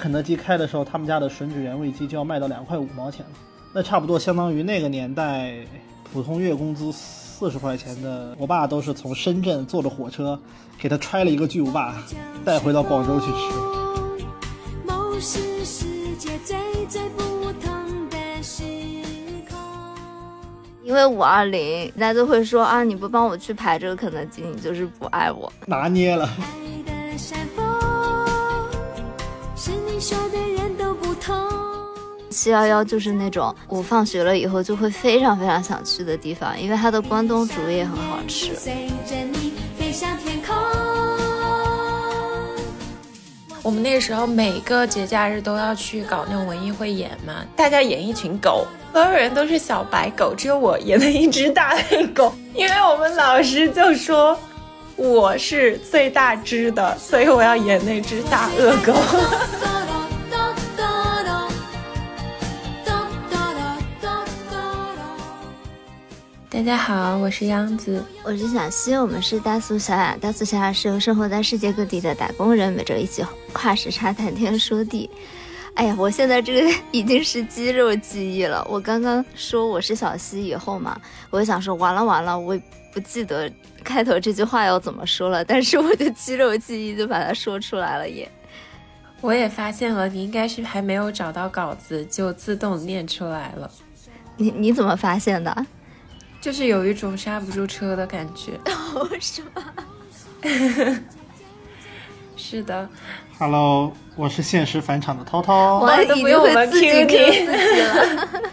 [0.00, 3.32] 肯德基开的时候，他们家的吮指原味鸡就要卖到两块五毛钱了，
[3.74, 5.54] 那差不多相当于那个年代
[6.10, 10.40] 普通月工资四十块钱的，我爸都是从深圳坐着火车
[10.78, 12.02] 给他揣了一个巨无霸
[12.46, 13.36] 带回到广州去吃。
[20.82, 25.52] 因为五二零，大家都会说啊，你不帮我去排这个肯德基，你就是不爱我。
[25.66, 27.18] 拿捏了，爱 的
[32.42, 38.52] 七幺幺就是那种我放学了以后就会非常非常想去的地方，因为它的关东煮也很好吃。
[43.62, 54.34] 我们那个时候每个节假日都要去搞那种文艺汇演嘛，大家演一群狗，所有人都是小白狗，只有我演了一只大黑狗，因为我们老师就说
[54.96, 58.94] 我是最大只的，所以我要演那只大恶狗。
[66.60, 68.04] 大家好，我是央子。
[68.22, 70.14] 我是小溪，我们是大苏小雅。
[70.20, 75.08] 大苏小雅是由生活在世界各地的打工人每周一起跨时差谈天说地。
[75.74, 78.62] 哎呀，我现在这个已经是肌肉记忆了。
[78.68, 82.54] 我刚刚说我是小溪以后嘛，我就想说完了完了，我
[82.92, 83.50] 不记得
[83.82, 88.30] 开头这句话要怎么说了，但是我的肌肉记忆就把它说出来了耶。
[89.22, 93.70] 我也发现了，你应该是还没有找到稿子就自动念出来了，
[94.36, 95.66] 你你怎么发现的？
[96.40, 98.52] 就是有一种刹不住车的感觉。
[99.20, 99.74] 是吗？
[102.36, 102.88] 是的
[103.38, 105.80] ，Hello，我是现实返场的涛涛。
[105.80, 108.50] 我都已经不用我们自己 cue 给你自己了。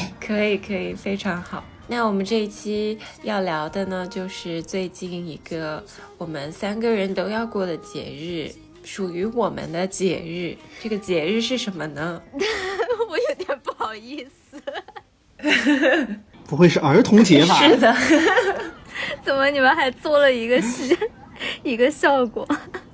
[0.18, 1.62] 可以可以，非常好。
[1.86, 5.84] 那我们这一期要聊的呢，就是最近一个
[6.18, 8.50] 我们三个人都要过的节日，
[8.82, 10.56] 属于我们的节日。
[10.82, 12.20] 这个节日是什么呢？
[13.08, 14.60] 我有点不好意思，
[16.48, 17.54] 不会是儿童节吧？
[17.62, 17.94] 是的，
[19.24, 20.96] 怎么你们还做了一个戏，
[21.62, 22.46] 一个效果？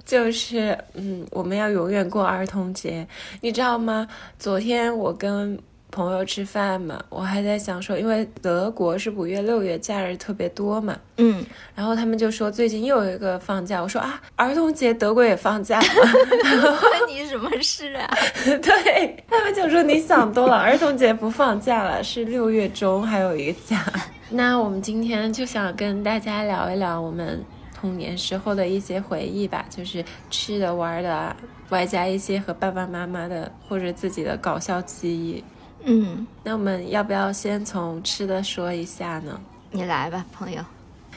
[0.04, 3.06] 就是嗯，我们要永远过儿童节，
[3.40, 4.06] 你知道吗？
[4.38, 5.58] 昨天我跟
[5.92, 11.44] 朋友吃饭嘛，我还在想说，因为德国是五月、六月假日特别多嘛，嗯，
[11.74, 15.86] 然后他们就说最近又有一个放假，我说啊，儿童节德国也放假吗？
[16.80, 18.08] 关你什么事啊？
[18.42, 23.84] 对他们就说你想多了，儿童节不放假了，是六月中还有一个假。
[24.30, 27.44] 那我们今天就想跟大家聊一聊我们
[27.78, 31.36] 童年时候的一些回忆吧，就是吃的、玩的啊，
[31.68, 35.44] 外加一些和爸爸妈妈的或者自己的搞笑记忆。
[35.84, 39.40] 嗯，那我们要不要先从吃的说一下呢？
[39.70, 40.62] 你来吧，朋友。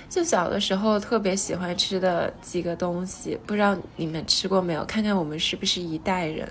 [0.07, 4.85] 就小的时候特别喜欢吃的几个东西，不知道你们吃过没有？
[4.85, 6.47] 看看我们是不是一代人。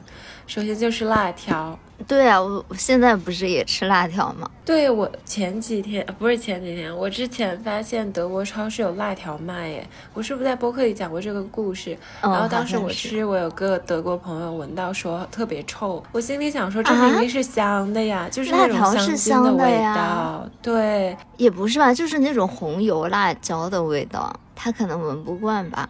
[0.46, 4.50] 首先就是辣条，对啊，我我现在不是也吃辣条吗？
[4.64, 9.86] 对我前几天呃不是前几天，我之前发现德国超市有辣条卖耶。
[10.12, 11.96] 我是不是在播客里讲过这个故事？
[12.22, 20.50] 嗯然后当时我是吃，我有个德国朋友闻到说特别臭，我心里想说这明明是香的呀，就是那种啊辣条是香精的呀道。
[20.60, 25.88] 对，也不是吧，就是那种红油辣椒的味道，他可能闻不惯吧。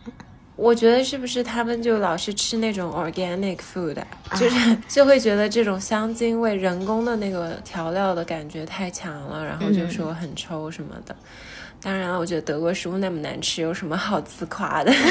[0.57, 3.97] 我觉得是不是他们就老是吃那种 organic food，、
[4.37, 11.15] 就是 就会觉得这种香精味、人工的那个调料的感觉太强了，然后就说很臭什么的。
[11.83, 14.93] 当然了，我觉得德国食物那么难吃，有什么好自夸的？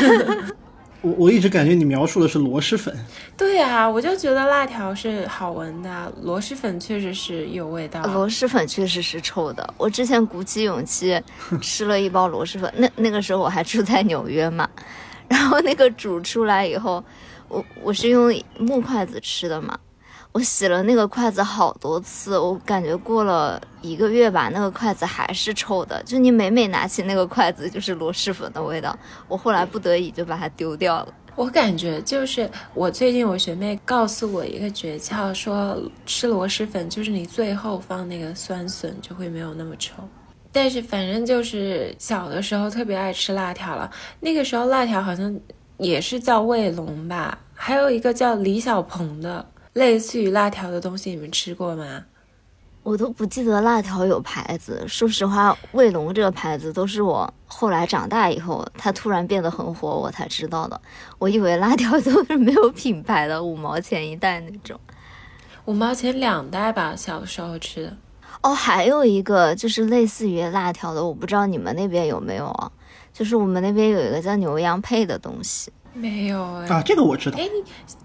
[1.02, 2.98] 我我一直感觉你描述的是螺蛳粉，
[3.36, 8.02] 对啊，我就觉得辣条是好闻的，螺蛳粉确实是有味道。
[8.04, 11.22] 螺蛳粉确实是臭的，我之前鼓起勇气
[11.62, 14.66] 吃了一包螺蛳粉，那那个时候我还住在纽约嘛，
[15.28, 17.04] 然后那个煮出来以后，
[17.48, 19.78] 我我是用木筷子吃的嘛，
[20.32, 28.98] 我洗了那个筷子好多次，我感觉过了一个月吧，那个筷子还是臭的，就你每每拿起那个筷子就是螺蛳粉的味道，
[29.28, 31.14] 我后来不得已就把它丢掉了。
[31.36, 39.94] 我感觉就是我最近我学妹告诉我一个诀窍，说吃螺蛳粉就是你最后放那个酸笋就会没有那么臭。
[40.54, 43.92] 但是反正就是小的时候特别爱吃辣条了，
[44.22, 45.38] 那个时候辣条好像
[45.78, 52.06] 也是叫卫龙吧，还有一个叫李小鹏的，类似于辣条的东西，你们吃过吗？
[52.84, 54.84] 我都不记得辣条有牌子。
[54.88, 60.80] 说实话，卫龙这个牌子都是我后来长大以后，它突然变得很火，我才知道的。
[61.18, 64.80] 我以为辣条都是没有品牌的，五毛钱一袋那种。
[65.66, 67.98] 五毛钱两袋吧，小时候吃的。
[68.44, 72.72] 哦，还有一个就是类似于辣条的，我不知道你们那边有没有啊？
[73.12, 77.40] 就是我们那边有一个叫牛羊配的东西，没有哎、啊，这个我知道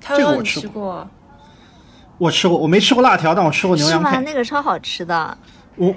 [0.01, 1.09] 这个我吃吃过？
[2.19, 4.13] 我吃过，我没吃过辣条，但我吃过牛是吗？
[4.13, 4.33] 羊配。
[4.33, 5.39] 那个超好吃的。
[5.79, 5.95] 五，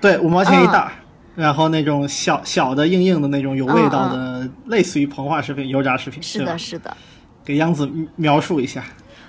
[0.00, 0.92] 对，五毛钱一嗯袋儿。
[1.34, 6.96] 然后那种小小的硬硬的那种有味道的，类似于膨化食品、油炸食品，是的，是的。
[7.44, 8.84] 给央子描述一下。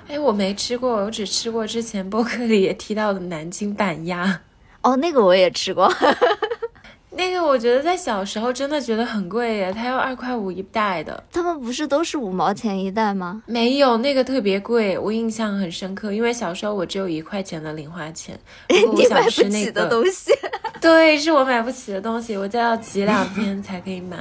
[0.07, 4.41] 哎，我没吃过，我只吃过之前播客里也提到的南京板鸭。
[4.81, 5.91] 哦，那个我也吃过。
[7.17, 11.23] 那个我觉得在小时候真的觉得很贵耶，它要二块五一袋的。
[11.31, 13.41] 他们不是都是五毛钱一袋吗？
[13.45, 18.37] 没有那个特别贵，我印象很深刻，因为小时候我只有一块钱的零花钱，
[18.85, 20.31] 我 你买不起的个，东西，
[20.81, 24.17] 对，是我买不起的东西，我就要挤两天才可以买。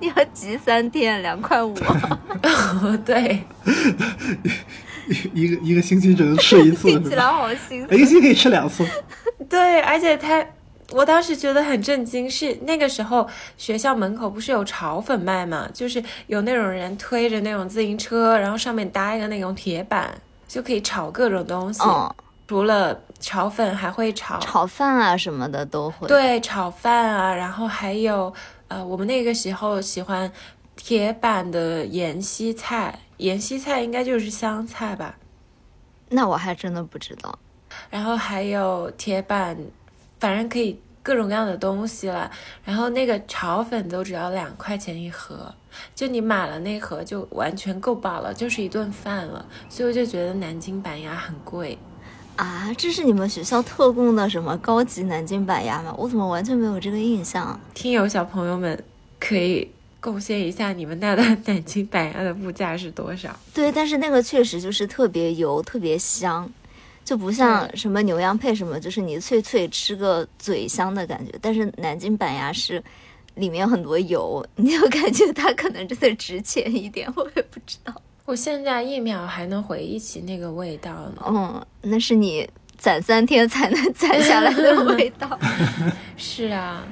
[0.00, 1.72] 你要挤三天，两块五。
[3.06, 3.40] 对，
[5.34, 7.24] 一个一个星期只能吃一次， 听起来？
[7.24, 8.86] 好心一个星期可以吃两次。
[9.48, 10.44] 对，而且他，
[10.92, 20.10] 我当时觉得很震惊，是那个时候学校门口不是有炒粉卖嘛，就是有那种人推着那种自行车，然后上面搭一个那种铁板，
[20.46, 21.82] 就可以炒各种东西。
[21.84, 22.14] 嗯，
[22.46, 28.32] 除了炒粉，还会炒炒饭啊什么的都会。，对炒饭啊，然后还有
[28.68, 30.30] 呃，我们那个时候喜欢
[30.82, 35.16] 铁板的盐西菜，盐西菜应该就是香菜吧。
[36.08, 37.38] 那我还真的不知道。
[37.90, 39.56] 然后还有铁板，
[40.18, 42.28] 反正可以各种各样的东西了。
[42.64, 45.54] 然后那个炒粉都只要两块钱一盒，
[45.94, 49.44] 就你买了那盒就完全够饱了，就是一顿饭了。
[49.68, 51.78] 所以我就觉得南京板鸭很贵。
[52.36, 55.94] 啊，这是你们学校特供的什么高级南京板鸭吗？
[55.96, 57.60] 我怎么完全没有这个印象？
[57.74, 58.82] 听友小朋友们
[59.20, 63.34] 可以贡献一下你们那的 南京板鸭的物价是多少？
[63.52, 66.50] 对，但是那个确实就是特别油，特别香，
[67.04, 71.32] 就不像什么牛羊配什么，就是你脆脆吃个嘴香的感觉。
[71.40, 72.82] 但是南京板鸭是
[73.34, 77.94] 里面很多油， 你就感觉它可能真的值钱一点， 我也不知道。
[78.24, 81.22] 我现在一秒还能回忆起那个味道呢。
[81.26, 82.48] 嗯，那是你
[82.78, 85.38] 攒三天才能攒下来的味道。
[86.16, 86.86] 是啊，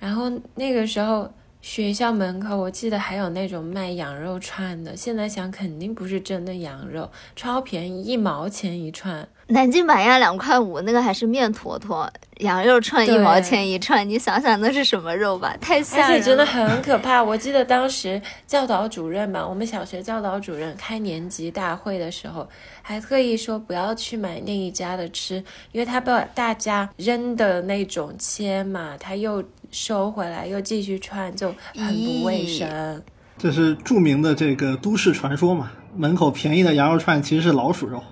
[0.00, 1.32] 然后那个时候
[1.68, 4.96] 学校门口，我记得还有那种卖羊肉串的。
[4.96, 9.28] 现在想，肯定不是真的羊肉，超便宜，一毛钱一串。
[9.48, 15.56] 南京板鸭两块五，那个还是面坨坨，羊肉串一毛钱一串，你想想那是什么肉吧？
[15.60, 16.14] 太吓人了。
[16.14, 17.22] 而且真的很可怕。
[17.22, 22.48] 我记得当时 教导主任嘛，我们小学教导主任开年级大会的时候，
[22.82, 25.36] 还特意说不要去买那一家的吃，
[25.70, 33.00] 因为他把大家扔的那种切嘛，他又收回来，又继续串，就很不卫生。
[33.38, 38.02] 这是著名的这个都市传说嘛，门口便宜的羊肉串其实是老鼠肉。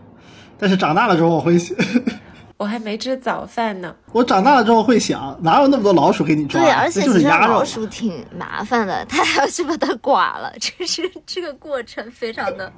[0.65, 1.59] 但是长大了之后，我会，
[2.57, 3.95] 我还没吃早饭呢。
[4.13, 6.59] 我长大了之后会想，哪有那么多老鼠给你抓？
[6.59, 7.63] 对，而且那其实就是老。
[7.63, 12.73] 鼠挺麻烦的，他还要去把它刮了，这是这个过程非常的。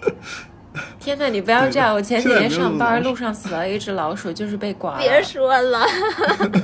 [0.98, 1.94] 天呐，你不要这样！
[1.94, 5.00] 我前几天上班，路上死了一只老鼠，就是被刮了。
[5.00, 5.80] 别说了，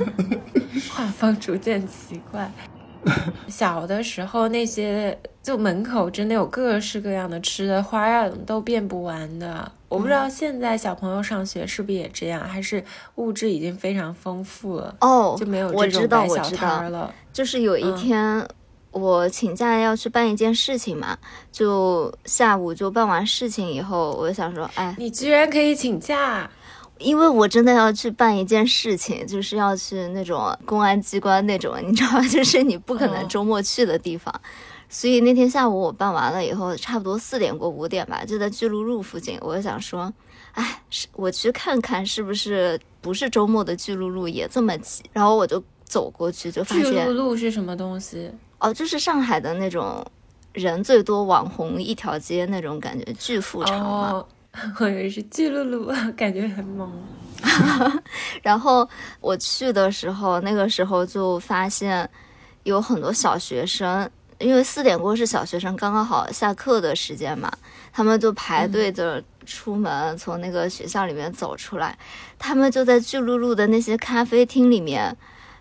[0.89, 2.51] 画风逐渐奇怪。
[3.47, 9.71] 小的时候，那些就门口真的有各式各样的吃的，花样都变不完的。
[9.89, 12.83] 我不知道现在小朋友上学是不是也这样，还是
[13.15, 17.13] 物质已经非常丰富了，哦，就没有这种摆小摊儿，了。
[17.31, 18.47] 就是有一嗯天。
[18.91, 21.15] 我请假要去办一件事情嘛，
[21.51, 26.49] 就下午就办完事情以后，我就想说，哎，你居然可以请假，
[26.99, 32.21] 因为我真的要去办一件事情，就是要去那种公安机关那种，你知道吗？
[32.29, 34.33] 就是你不可能哦周末去的地方。
[34.89, 39.37] 所以那天下午我办完了以后，差不多四点过五点吧，就在巨鹿路附近。
[39.41, 40.11] 我就想说，
[40.53, 45.03] 哎，是我去看看是不是不是周末的巨鹿路也这么挤。
[45.11, 48.31] 然后我就走过去，就发现巨鹿路是什么东西？
[48.59, 50.05] 哦，就是上海的那种
[50.53, 54.11] 人最多网红一条街那种感觉，巨富场嘛。
[54.13, 54.27] 哦，
[54.79, 56.91] 我以为是巨鹿路， 感觉很猛。
[58.41, 58.87] 然后
[59.21, 62.09] 我去的时候，那个时候就发现
[62.63, 64.09] 有很多小学生，
[64.39, 67.51] 因为四点过是小学生刚刚好下课的时间嘛，
[67.93, 71.95] 他们就排队着出门，从那个学校里面走出来，
[72.39, 75.15] 他们就在巨鹿路的那些咖啡厅里面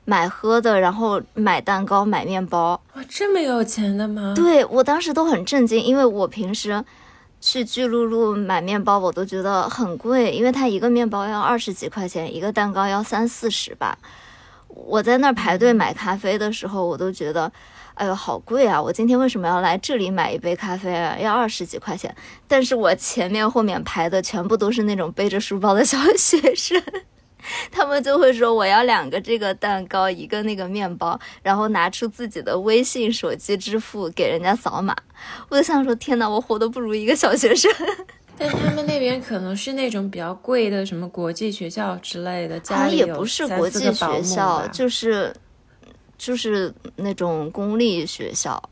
[0.06, 2.80] 买喝的，然后买蛋糕、买面包。
[2.94, 4.32] 哇，这么有钱的吗？
[4.34, 6.82] 对我当时都很震惊，因为我平时
[7.46, 13.96] 去巨鹿路买面包，我都觉得很贵，因为它一个面包要二十几块钱，一个蛋糕要三四十吧。
[14.66, 17.50] 我在那儿排队买咖啡的时候，我都觉得，
[17.94, 18.82] 哎呦，好贵啊！
[18.82, 21.16] 我今天为什么要来这里买一杯咖啡啊？
[21.20, 22.12] 要二十几块钱。
[22.48, 26.82] 但是我前面后面排的全部都是那种背着书包的小学生。
[27.70, 34.94] 他们就会说我要两个这个蛋糕，一个那个面包，然后拿出自己的微信手机支付给人家扫码。
[35.48, 37.70] 我就想说，天哪，我活得不如一个小学生。
[38.38, 45.34] 但他们那边可能是那种比较贵的，什么国际学校之类的，好像也家里有不是国际学校，就是
[46.18, 48.62] 就是那种公立学校。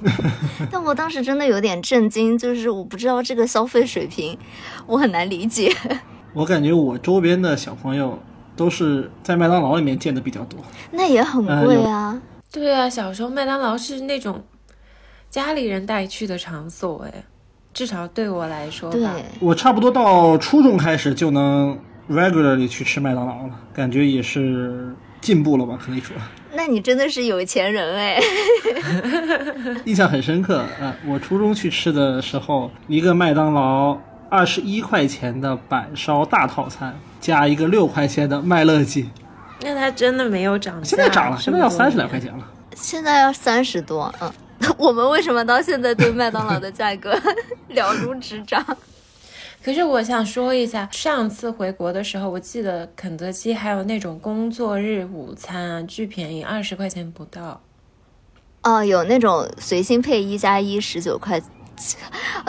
[0.70, 4.38] 但我当时真的有点震惊，就是我不知道这个消费水平，
[4.86, 5.70] 我很难理解。
[6.32, 8.18] 我感觉我周边的小朋友
[8.56, 10.58] 都是在麦当劳里面见的比较多。
[10.90, 12.20] 那也很贵啊。
[12.50, 14.42] 对啊，小时候麦当劳是那种
[15.28, 17.12] 家里人带去的场所，哎，
[17.74, 19.14] 至少对我来说对，吧。
[19.40, 26.16] 我差不多到初中开始就能 regularly 去吃麦当劳了，感觉也是进步了吧，可以说。
[26.54, 28.18] 那你真的是有钱人哎。
[29.84, 30.60] 印象很深刻。
[30.80, 33.98] 啊，我初中去吃的时候，一个麦当劳
[34.30, 39.10] 二十一块钱的板烧大套餐，加一个六块钱的麦乐鸡，
[39.62, 42.30] 那它真的没有涨价，现在涨了，现在要三十来块钱。
[42.36, 42.46] 了。
[42.74, 44.32] 现在要三十多，嗯。
[44.76, 47.12] 我们为什么到现在对麦当劳的价格
[47.70, 48.64] 了如指掌？
[49.64, 57.60] 可是我想说一下，上次回国的时候，我记得肯德基还有那种工作日午餐啊，巨便宜，二十块钱不到。
[58.62, 61.42] 哦，有那种随心配一加一十九块，啊，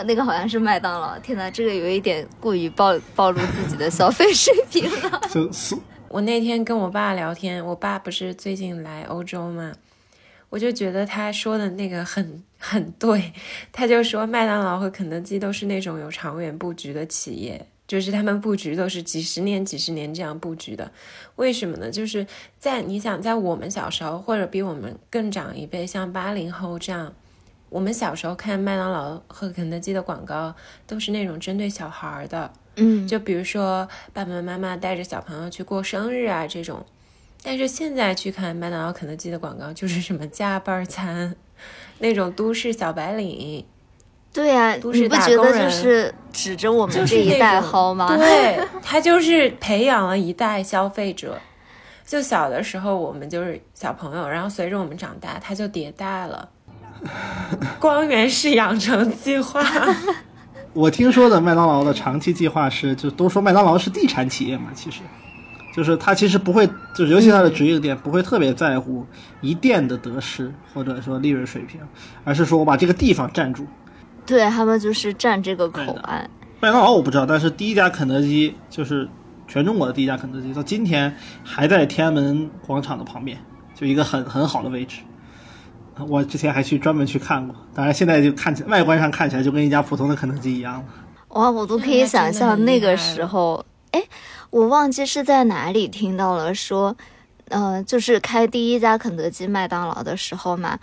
[0.05, 1.17] 那个好像是麦当劳。
[1.19, 5.21] 天哪，这个有一点过于暴暴露自己的消费水平了。
[5.29, 5.75] 就 是
[6.07, 9.73] 我那天跟我爸聊天，我爸不是最近来欧洲嘛，
[10.49, 13.31] 我就觉得他说的那个很很对，
[13.71, 20.91] 他就说麦当劳和肯德基都是那种有长远布局的企业，就是他们布局都是几十年、几十年这样布局的。
[21.35, 21.91] 为什么呢？
[21.91, 22.25] 就是
[22.57, 27.13] 在你想，在我们小时候或者比我们更长一辈，像八零后这样，
[27.69, 30.53] 我们小时候看麦当劳和肯德基的广告，
[30.87, 32.51] 都是那种针对小孩儿的。
[32.75, 36.83] 嗯，就比如说爸爸妈妈带着小朋友去过生日啊这种，
[37.43, 41.35] 但是现在去看麦当劳、肯德基的广告，就是什么加班餐，
[41.97, 43.65] 那种都市小白领，
[44.31, 48.15] 对呀、都市你不觉得就打工人是指着我们就是这一代薅吗？
[48.15, 51.37] 对，他就是培养了一代消费者。
[52.05, 56.49] 就小的时候我们就是小朋友，然后随着我们长大，他就迭代了。
[57.79, 59.61] 光源式养成计划，
[60.73, 65.01] 我听说的麦当劳的长期计划是，就都说麦当劳是地产企业嘛，其实，
[65.75, 69.05] 就是他其实不会，就是尤其他的直营店不会特别在乎
[69.41, 71.79] 一店的得失或者说利润水平，
[72.23, 73.65] 而是说我把这个地方占住。
[74.25, 76.29] 对他们就是占这个口岸。
[76.59, 79.07] 麦当劳我不知道，但是第一家肯德基就是
[79.47, 83.37] 全中国的第一家肯德基，到今天还在天安门广场的旁边，
[83.73, 84.97] 就一个很很好的位置。
[86.07, 90.85] 我之前还去专门去看过，当然现在就看起来外观上看起来就跟一家普通的肯德基一样了。
[91.29, 94.03] 哇，我都可以想象那个时候，哎，
[94.49, 96.95] 我忘记是在哪里听到了说，
[97.49, 100.79] 呃，就是开第一家肯德基、麦当劳的时候嘛，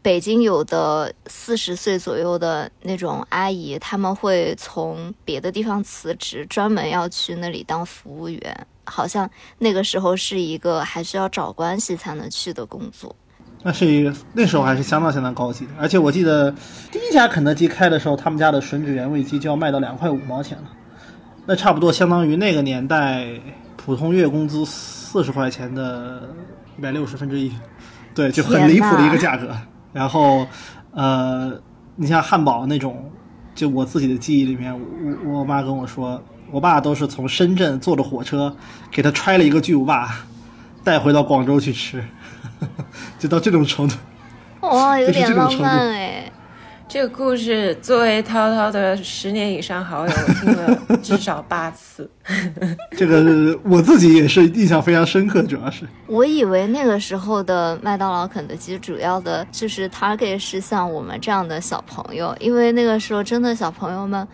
[0.00, 8.66] 北京有的四十岁左右的那种阿姨，他们会从别的地方辞职，专门要去那里当服务员。
[8.88, 13.14] 好像那个时候是一个还需要找关系才能去的工作。
[13.66, 16.52] 那是一个那时候还是相当相当高级的，而且我记得
[16.92, 20.70] 第一家肯德基开的时候，他们家的吮指原味鸡就要卖到两块五毛钱了，
[21.46, 23.26] 那差不多相当于那个年代
[23.74, 26.22] 普通月工资四十块钱的
[26.78, 27.50] 一百六十分之一，
[28.14, 29.50] 对，就很离谱的一个价格。
[29.92, 30.46] 然后，
[30.92, 31.52] 呃，
[31.96, 33.10] 你像汉堡那种，
[33.52, 34.72] 就我自己的记忆里面，
[35.24, 38.56] 我我妈跟我说，我爸都是从深圳坐着火车
[38.92, 40.08] 给他揣了一个巨无霸，
[40.84, 42.04] 带回到广州去吃。
[43.18, 43.94] 就到这种程度，
[44.68, 46.32] 哇， 有点浪漫哎。
[46.88, 52.08] 这个故事作为涛涛的十年以上好友，我听了至少八次。
[52.96, 64.26] 这个我自己也是印象非常深刻，主要是我以为那个时候的麦当劳、肯德基主要的就是 target 是像我们这样的小朋友，因为那个时候真的小朋友们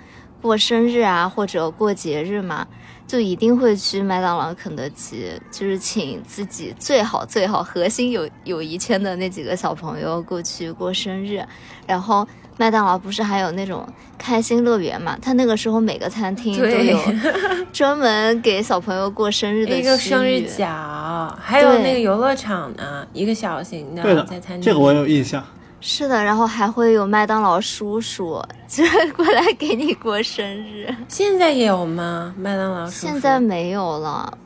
[0.42, 2.66] 过生日啊或者过节日嘛，
[3.12, 11.44] 就一定会去麦当劳、肯德基，就是请自己最好最好核心友友谊圈的那几个小朋友过去过生日，
[11.86, 12.26] 然后。
[12.58, 13.84] 麦当劳不是还有那种
[14.18, 15.18] 开心乐园嘛？
[15.22, 16.98] 他那个时候每个餐厅都有
[17.72, 24.62] 专门给小朋友过生日的一个区生日域角，还有那个游乐场呢，一个小型的在餐厅。
[24.62, 25.42] 这个我有印象。
[25.84, 30.94] 是的，然后还会有麦当劳叔叔就是 过来给你过生日。
[31.08, 32.32] 现在也有吗？
[32.38, 34.38] 麦当劳叔叔现在没有了，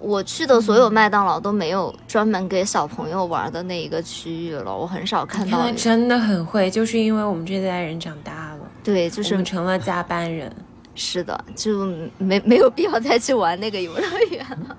[0.00, 10.52] 我去的所有麦当劳都没有专门给小朋友玩的那一个区域了，我很少看到真的很会，就是因为我们这代人长大了，对，就我是们成了加班人。
[10.96, 11.86] 是的，就
[12.18, 14.76] 没没有必要再去玩那个游乐园了。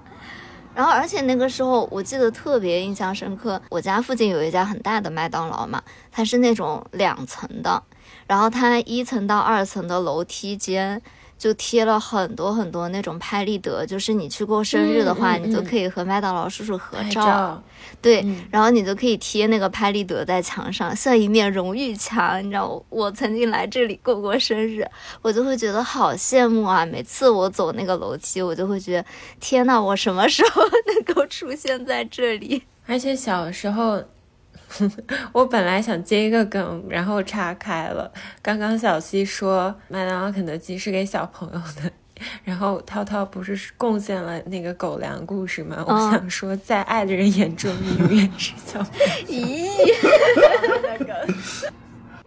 [0.74, 7.84] 然后，而且那个时候我记得特别印象深刻，我家附近有一家很大的麦当劳嘛，它是那种两层的，
[8.26, 11.02] 然后它一层到二层的楼梯间
[11.42, 17.26] 就贴了很多很多那种拍立得，就是你去过生日的话，你就可以和麦当劳叔叔合照。
[17.26, 17.64] 照，
[18.00, 22.40] 对，嗯然后你就可以贴那个拍立得在墙上，像一面荣誉墙。
[22.46, 24.86] 你知道我，我曾经来这里过过生日，
[25.24, 26.86] 我就会觉得好羡慕啊！
[26.86, 29.06] 每次我走那个楼梯，我就会觉得，
[29.40, 30.62] 天呐，我什么时候
[30.94, 32.62] 能够出现在这里？
[32.86, 34.00] 而且小时候，
[35.34, 38.12] 我本来想接一个梗，然后岔开了。
[38.42, 41.92] 刚刚小溪说麦当劳、肯德基是给小朋友的，
[42.44, 45.84] 然后涛涛不是贡献了那个狗粮故事吗？
[45.88, 49.06] 我嗯想说，在爱的人眼中，你永远是小朋友。
[49.28, 49.68] 咦，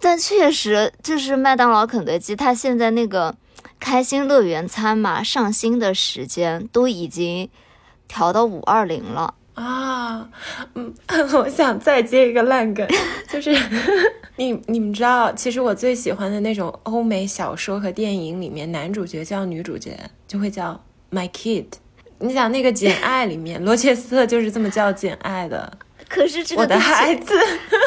[0.00, 3.34] 但确实就是麦当劳、肯德基，它现在那个
[3.80, 7.48] 开心乐园餐嘛，上新的时间都已经
[8.06, 9.34] 调到五二零了。
[9.54, 10.28] 啊，
[10.74, 10.92] 嗯，
[11.34, 12.86] 我想再接一个烂梗，
[13.30, 13.56] 就是
[14.36, 21.66] 你你们知道，其实我最喜欢的那种欧美小说和电影里面，男主角叫女主角就会叫 my kid。
[22.18, 27.34] 你想那个《简爱》里面，罗切斯特就是这么叫简爱的，可是这个我的孩子。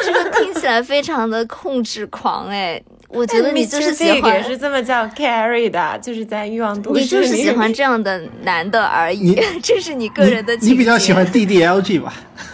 [0.04, 4.14] 这个听起来非常的控制狂哎，我觉得你就是喜 Mr.
[4.14, 12.12] Big 欢也，是这么叫 Carrie 的，就是在《欲望都市》你就是喜欢这样的男的而已你，这是你个人的你你比较喜欢 DDLG 吧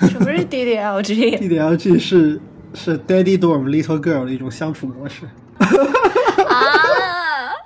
[0.08, 2.40] 什么是 DDLG？？DDLG 是
[2.72, 5.22] 是 Daddy Dorm Little Girl 的一种相处模式。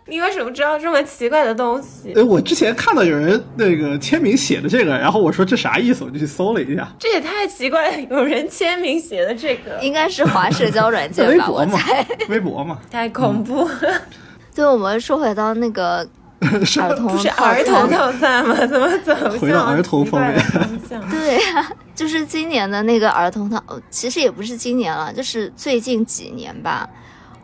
[0.08, 0.10] 啊？
[0.10, 2.12] 你为什么知道这么奇怪的东西？
[2.16, 13.68] 哎，我之前看到有人那个签名写的这个，然后我说这啥意思，我就去搜了一下，这也太奇怪了，有人签名写的这个，应该是华社交软件吧， 微博嘛我猜。，微博嘛，太恐怖。
[14.54, 15.98] 对，我们说回到那个
[16.40, 18.54] 儿童不是儿童套餐吗？
[18.66, 20.42] 怎么怎么回到儿童方面
[21.10, 26.88] 对呀、就是今年的那个儿童套，呃其实也不是今年了，就是最近几年吧。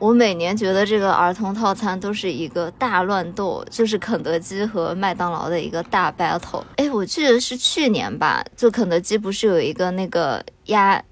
[0.05, 6.63] 我每年觉得这个儿童套餐都是一个大乱斗，就是肯德基和麦当劳的一个大 battle。
[6.77, 11.03] 哎，我记得是去年吧，就肯德基不是有一个那个鸭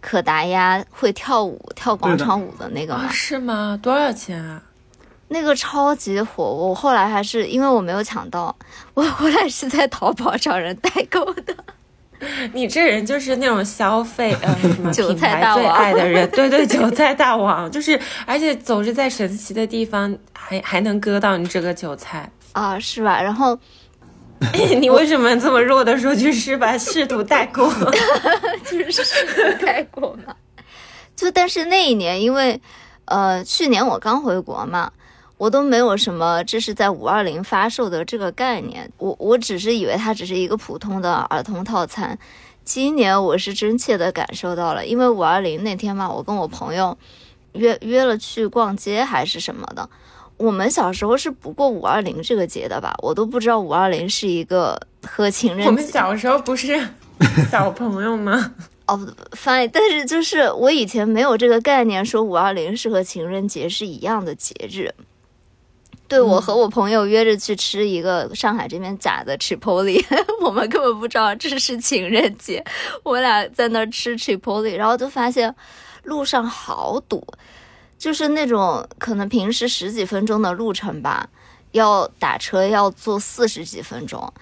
[0.00, 3.10] 可达鸭会跳舞、跳广场舞的那个吗啊？？
[3.10, 3.76] 是吗？
[3.82, 4.62] 多少钱啊？
[5.26, 8.54] 那个超级火，我后来还是因为我没有抢到，
[8.94, 11.56] 我后来是在淘宝找人代购的。
[12.52, 22.30] 你这人就是那种消费呃什么 韭品牌最爱的人， 对对，韭菜大王，就是而且总是在神奇的地方还还能割到你这个韭菜。
[22.52, 23.22] 啊，是吧？
[23.22, 23.56] 然后
[24.80, 26.76] 你为什么这么弱的说句是吧？
[26.76, 27.72] 试图带过，
[28.64, 30.34] 就是试图带过嘛。
[31.14, 32.60] 就但是那一年，因为
[33.06, 34.90] 呃去年我刚回国嘛，
[35.38, 42.18] 我都没有什么这是在五二零发售的这个概念，我我只是以为它只是一个普通的儿童套餐。
[42.64, 46.98] 今年我是真切的感受到了，因为五二零那天嘛，我跟我朋友
[47.52, 49.88] 约约了去逛街还是什么的。
[50.36, 52.94] 我们小时候是不过五二零这个节的吧？
[53.02, 55.66] 我都不知道五二零是一个和情人节。
[55.66, 56.78] 我们小时候不是
[57.50, 58.52] 小朋友吗？
[58.86, 64.92] 哦，翻译，但是就是我以前没有这个概念，说五二零是和情人节是一样的节日。
[66.08, 70.02] 对我和我朋友约着去吃一个上海这边假的 Chipotle，
[70.40, 72.64] 我们根本不知道这是情人节，
[73.02, 75.54] 我俩在那儿吃 Chipotle，然后就发现
[76.04, 77.22] 路上好堵，
[77.98, 81.28] 就是那种可能平时十几分钟的路程吧，
[81.72, 84.32] 要打车要坐四十几分钟。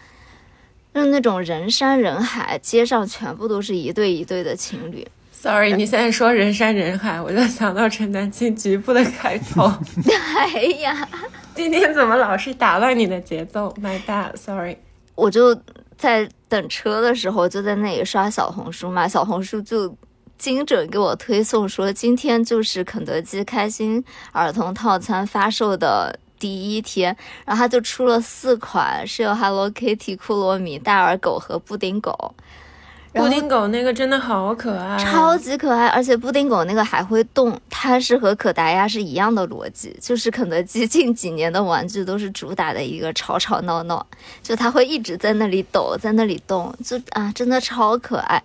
[0.94, 5.06] 就是那种人山人海，街上全部都是一对一对的情侣。
[5.30, 9.70] Sorry，你现在说人山人海，我就想到陈丹青局部的开头。
[10.38, 11.06] 哎呀，
[11.56, 14.76] 今天怎么老是打乱你的节奏？My bad，Sorry。
[15.14, 15.58] 我就
[15.96, 19.96] 在等车的时候就在那里刷小红书嘛，小红书就
[20.36, 27.16] 精准给我推送说，今天就是肯德基开心儿童套餐发售的第一天，
[27.46, 32.34] 然后他就出了四款，是有 Hello Kitty、库洛米、大耳狗和布丁狗。
[33.16, 44.06] 布丁狗那个真的好可爱，超级可爱，而且布丁狗那个还会动，它是和可达鸭是一样的逻辑，就是肯德基近几年的玩具都是主打的一个吵吵闹闹，
[44.42, 48.42] 就它会一直在那里抖，在那里动，就啊，真的超可爱。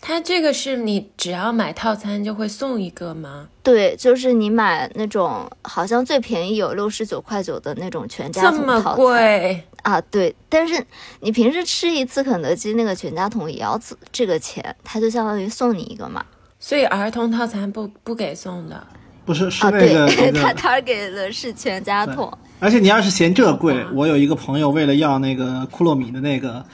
[0.00, 3.48] 它这个是你只要买套餐就会送一个吗？
[3.62, 9.64] 对，就是你买那种好像最便宜有六十九块九的那种全家这么桶套餐贵？
[9.82, 10.84] 啊，对，但是
[11.20, 16.24] 你平时吃一次肯德基那个全家桶也要这这个钱，它就相当于送你一个嘛。
[16.60, 18.86] 所以儿童套餐不不给送的。
[19.24, 22.32] 不是是啊，那个、他个，他给的是全家桶。
[22.58, 26.64] 而且你要是嫌这贵，我有一个朋友为了要那个库洛米的那个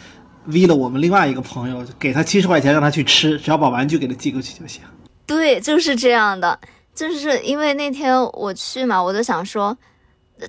[0.46, 4.82] ，V 了我们另外一个朋友，给他七十块钱让他去吃，只要把玩具给他寄过去就行。
[5.26, 6.58] 对，就是这样的。
[6.94, 9.74] 就是因为那天我去嘛，我就想说，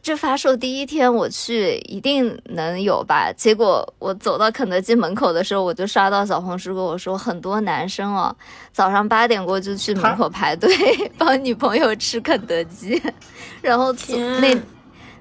[0.02, 3.32] 这发售第一天我去一定能有吧。
[3.32, 8.36] 结果我走到肯德基门口的时候，我就刷到小红书跟我说，很多男生哦，
[8.74, 10.70] 早上八点过就去门口排队
[11.18, 13.02] 帮女朋友吃肯德基，
[13.62, 14.54] 然后天那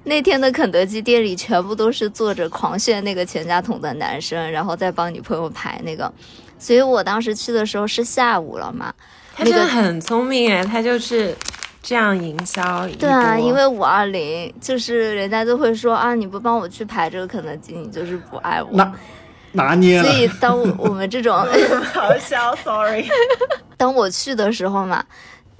[0.03, 6.11] 那天的肯德基店里全部都是坐着狂炫那个全家桶的男生，然后再帮女朋友排那个。
[6.59, 8.93] 所以我当时去的时候是下午了嘛，
[9.35, 11.35] 他真的很聪明哎，他就是
[11.81, 12.87] 这样营销。
[12.99, 18.71] 对啊，因为五二零就是人家都会说啊，你不帮我去排这个肯德基，你就是不爱我。
[18.71, 18.93] 拿
[19.51, 20.01] 拿捏。
[20.01, 21.35] 所以当我我们这种
[21.93, 23.05] 好笑，sorry。
[23.75, 25.03] 当我去的时候嘛，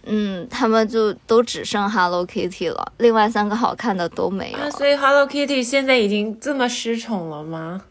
[0.06, 4.58] 嗯，他们就都只剩 Hello Kitty 了，另外三个好看的都没有。
[4.58, 7.82] 啊，所以 Hello Kitty 现在已经这么失宠了吗？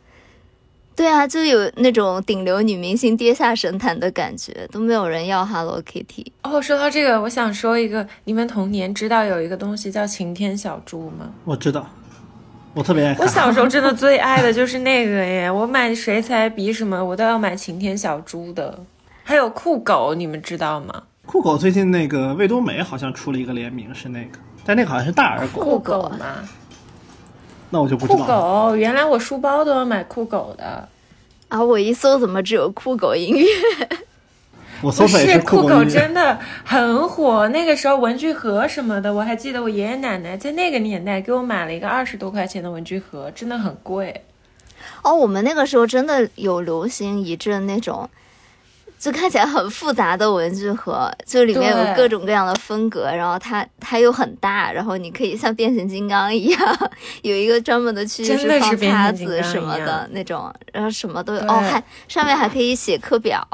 [0.94, 6.30] 对啊，就有那种顶流女明星跌下神坛的感觉，都没有人要 Hello Kitty。
[6.42, 11.32] 哦，说到这个，我想说一个，你们童年知道有一个东西叫晴天小猪吗？
[11.46, 11.88] 我知道，
[12.74, 13.16] 我特别爱。
[13.18, 18.78] 我小时候真的最爱的就是那个耶，我买水彩笔什么，我都要买晴天小猪的。
[19.24, 21.04] 还有酷狗，你们知道吗？
[21.24, 26.48] 酷狗最近那个味多美好像出了一个联名，是那个，但那个好像是大耳狗，酷狗嘛，
[27.70, 28.70] 那我就不知酷道了。
[28.70, 30.88] 狗，原来我书包都要买酷狗的。
[31.48, 33.46] 啊，我一搜怎么只有酷狗音乐？
[34.82, 44.24] 我搜不是酷狗酷音乐，真的很火，那个时候文具盒什么的，我还记得我爷爷奶奶在那个年代给我买了一个二十多块钱的文具盒，真的很贵。
[45.02, 48.10] 哦，我们那个时候真的有流行一阵那种，
[49.02, 56.90] 就看起来很复杂的文具盒，就里面有各种各样的风格，然后它它又很大，然后你可以像变形金刚一样，
[57.22, 61.40] 有一个专门的区域真的是放叉子什么的那种，然后什么都有。
[61.40, 63.44] 哦，还上面还可以写课表。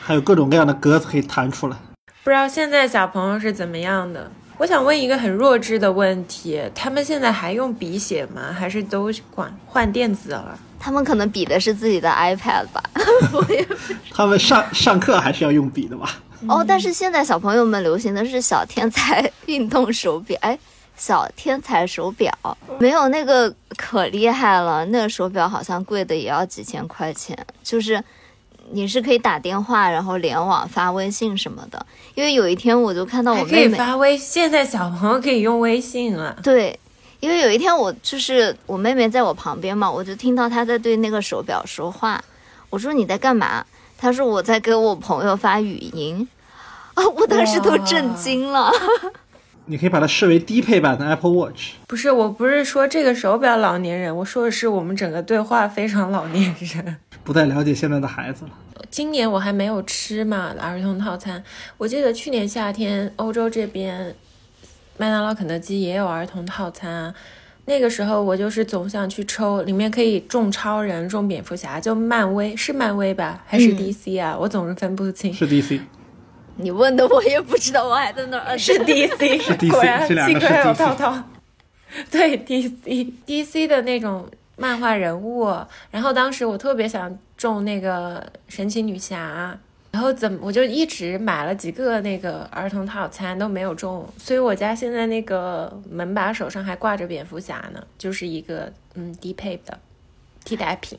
[0.00, 1.76] 还有各种各样的格子可以弹出来。
[2.22, 4.30] 不知道现在小朋友是怎么样的？
[4.56, 8.50] 我想问一个很弱智的问题：他们现在还用笔写吗？
[8.58, 10.58] 还是都管换电子了？
[10.80, 12.82] 他们可能比的是自己的 iPad 吧。
[14.10, 16.20] 他们上上课还是要用笔的吧？
[16.46, 20.58] 哦，但是现在小朋友们流行的是小天才运动手表，哎，
[20.96, 22.30] 小天才手表
[22.78, 28.02] 没有那个可厉害了，那个手表好像贵的也要几千块钱，就是
[28.70, 31.86] 你是可以打电话，然后联网、发微信什么的。
[32.14, 36.36] 因为有一天我就看到我还可以妹妹，发微，现在小朋友可以用微信了。
[36.42, 36.78] 对，
[37.20, 42.22] 因为有一天我就是我妹妹在我旁边嘛，我就听到她在对那个手表说话。
[42.74, 43.64] 我说你在干嘛？
[43.96, 46.26] 他说我在给我朋友发语音。
[46.94, 48.68] 啊，我当时都震惊了。
[49.66, 51.74] 你可以把它视为低配版的 Apple Watch。
[51.86, 56.96] 不是，我不是说这个手表老年人，我说的是我们整个对话非常老年人。
[57.22, 58.50] 不太了解现在的孩子了。
[58.90, 61.42] 今年我还没有吃嘛儿童套餐，
[61.78, 64.12] 我记得去年夏天欧洲这边
[64.96, 67.14] 麦当劳、肯德基也有儿童套餐啊。
[67.66, 74.36] 那个时候我就是总想去抽，里面可以中超人、中蝙蝠侠，就漫威是漫威吧，还是嗯 DC 啊？
[74.38, 75.32] 我总是分不清。
[75.32, 75.80] 是 DC，
[76.56, 81.22] 你问的我也不知道，我还在那儿是 DC， 是 DC 果然这两个是幸亏有 DC 套套。
[82.10, 85.48] 对 DC DC 的那种漫画人物，
[85.90, 89.56] 然后当时我特别想中那个神奇女侠，
[89.94, 99.78] 然后怎么我就一直买了几个那个儿童套餐都没有中，所以我家现在那个门把手上还挂着蝙蝠侠呢，就是一个嗯低配的
[100.44, 100.98] 替代品。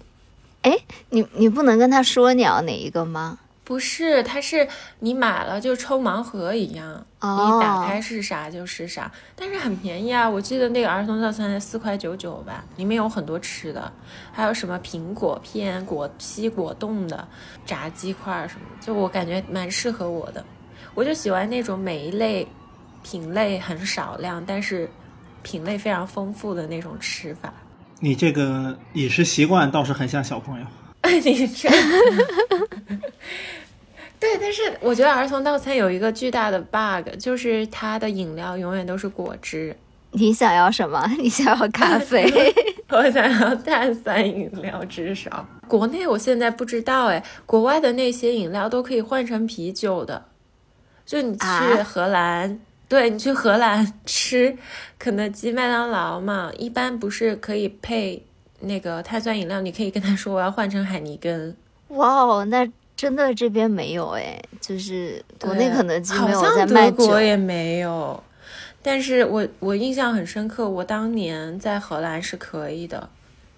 [0.62, 0.78] 哎
[1.10, 3.38] 你你不能跟他说你要哪一个吗？
[3.66, 4.68] 不是，它是
[5.00, 10.30] 你买了就抽盲盒一样，哦你打开是啥就是啥，但是很便宜啊！
[10.30, 13.92] 我记得那个儿童套餐才四块九九吧，里面有很多吃的，
[14.32, 17.28] 还有什么苹果片、果西果冻的、
[17.66, 20.46] 炸鸡块什么的，就我感觉蛮适合我的。
[20.94, 22.48] 我就喜欢那种每一类
[23.02, 24.88] 品类很少量，但是
[25.42, 27.52] 品类非常丰富的那种吃法。
[28.00, 30.66] 你这个饮食习惯倒是很像小朋友。
[31.24, 31.70] 你这，
[34.26, 39.76] 对，但是我觉得儿童套餐有一个巨大的 bug，就是它的饮料永远都是果汁。
[40.12, 41.06] 你想要什么？
[41.20, 42.26] 你想要咖 啡？
[42.90, 50.26] 我想要碳酸饮料，至少国内我现在不知道哎，国外的那些饮料都可以换成啤酒的，
[51.06, 52.60] 就你去啊荷兰。
[52.88, 54.56] 对你去荷兰吃
[55.00, 58.24] 肯德基、麦当劳嘛，一般不是可以配
[58.62, 59.60] 那个碳酸饮料？
[59.62, 61.58] 你可以跟他说我要换成海尼根，
[61.90, 67.22] 哇哦，那真的这边没有哎，就是国内肯德基没有在卖酒德国。
[67.22, 68.24] 也没有，
[68.82, 73.10] 但是我我印象很深刻，我当年在荷兰是可以的，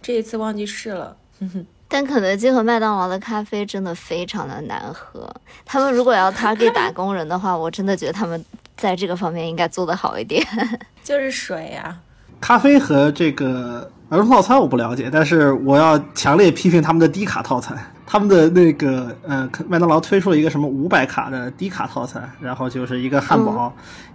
[0.02, 1.15] 这一次忘记试了。
[1.89, 5.34] 但肯德基和麦当劳的咖啡真的非常的难喝。
[5.63, 8.43] 他们如果要 target 打工人的话，我真的觉得他们
[8.76, 10.45] 在这个方面应该做得好一点。
[11.02, 11.97] 就是水啊。
[12.41, 17.78] 咖啡和这个儿童套餐我不了解，但是我要强烈批评他们的低卡套餐。
[18.09, 23.71] 他们的那个呃，麦当劳推出了一个什么五百卡的低卡套餐，然后就是一个汉堡，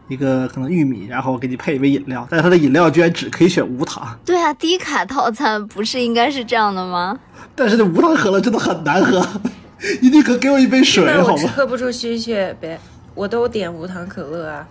[0.09, 7.19] 一个可能玉米，然后给你配一杯饮料，但是它的饮料居然只可以选无糖，对啊，低卡套餐不是应该是这样的吗？
[7.55, 9.23] 但是这无糖可乐真的很难喝，
[10.01, 11.43] 你宁可给我一杯水好吗？
[11.55, 12.81] 喝不出心血呗，
[13.15, 14.67] 我都点无糖可乐啊。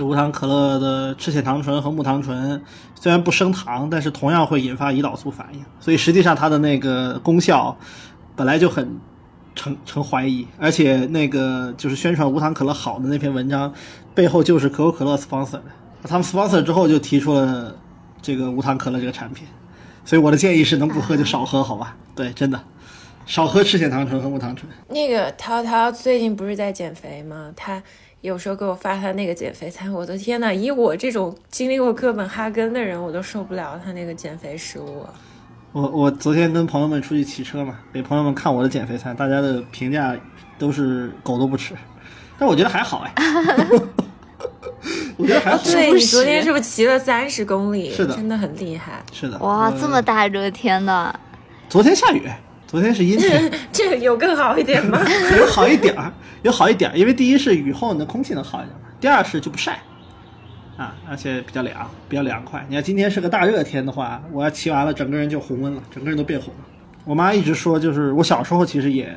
[0.00, 2.60] 无糖可乐的赤藓糖醇和木糖醇
[2.96, 7.78] 虽然不升糖，但是同样会引发胰岛素反应，所以实际上它的那个功效
[8.36, 9.00] 本来就很
[9.54, 13.72] 成成怀疑，而且那个就是宣传无糖可乐好的那篇文章
[14.14, 15.64] 背后就是可口可乐 sponsor 的，
[16.02, 17.76] 他们 sponsor 之后就提出了
[18.20, 19.46] 这个无糖可乐这个产品，
[20.04, 21.96] 所以我的建议是能不喝就少喝，好吧？
[22.16, 22.60] 对，真的
[23.26, 24.70] 少喝赤藓糖醇和木糖醇。
[24.88, 27.52] 那个涛涛最近不是在减肥吗？
[27.56, 27.82] 他
[28.20, 35.06] 有时候给我发他那个减肥餐，我的天呐，以我这种经历过哥本哈根的人，我都受不了他那个减肥食物。
[35.74, 40.16] 我我昨天跟朋友们出去骑车嘛，给朋友们看我的减肥餐，大家的评价
[40.56, 41.74] 都是狗都不吃，
[42.38, 43.12] 但我觉得还好哎，
[45.18, 45.64] 我觉得还好。
[45.64, 47.92] 对你昨天是不是骑了三十公里？
[47.92, 49.02] 是的真的很厉害。
[49.12, 51.18] 是的，哇，呃这么大热天的，
[51.68, 52.22] 昨天下雨，
[52.68, 55.04] 昨天是阴天， 这个有更好一点吗？
[55.36, 59.82] 有好一点儿，有好一点儿，因为第一是雨后你的空气能好一点嘛，第二是就不晒，
[60.76, 62.64] 啊，而且比较凉，比较凉快。
[62.68, 66.60] 你看今天是个大热天的话，我要骑完了，整个人就红温了，整个人都变红了。
[67.04, 69.14] 我妈一直说，就是我小时候其实也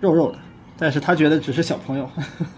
[0.00, 0.38] 肉肉的，
[0.78, 2.08] 但是她觉得只是小朋友，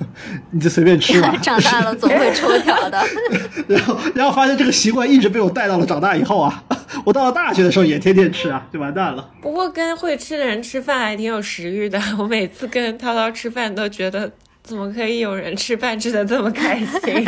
[0.51, 1.35] 你就随便吃吧。
[1.41, 3.03] 长大了总会抽条的。
[3.69, 6.63] 然后，然后发现这个习惯一直被我带到了长大以后啊，
[7.07, 9.31] 我到了大学的时候也天天吃啊，就完蛋了。
[9.41, 11.99] 不过跟会吃的人吃饭还挺有食欲的。
[12.19, 14.31] 我每次跟涛涛吃饭都觉得，
[14.63, 17.25] 怎么可以有人吃饭吃的这么开心？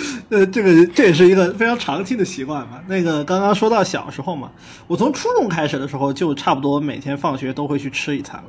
[0.30, 2.80] 呃，这个这也是一个非常长期的习惯嘛。
[2.86, 4.50] 那个刚刚说到小时候嘛，
[4.86, 8.48] 我从初中开始的时候就差不多每天放学都会去吃一餐了。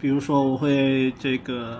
[0.00, 1.78] 比如说我会这个，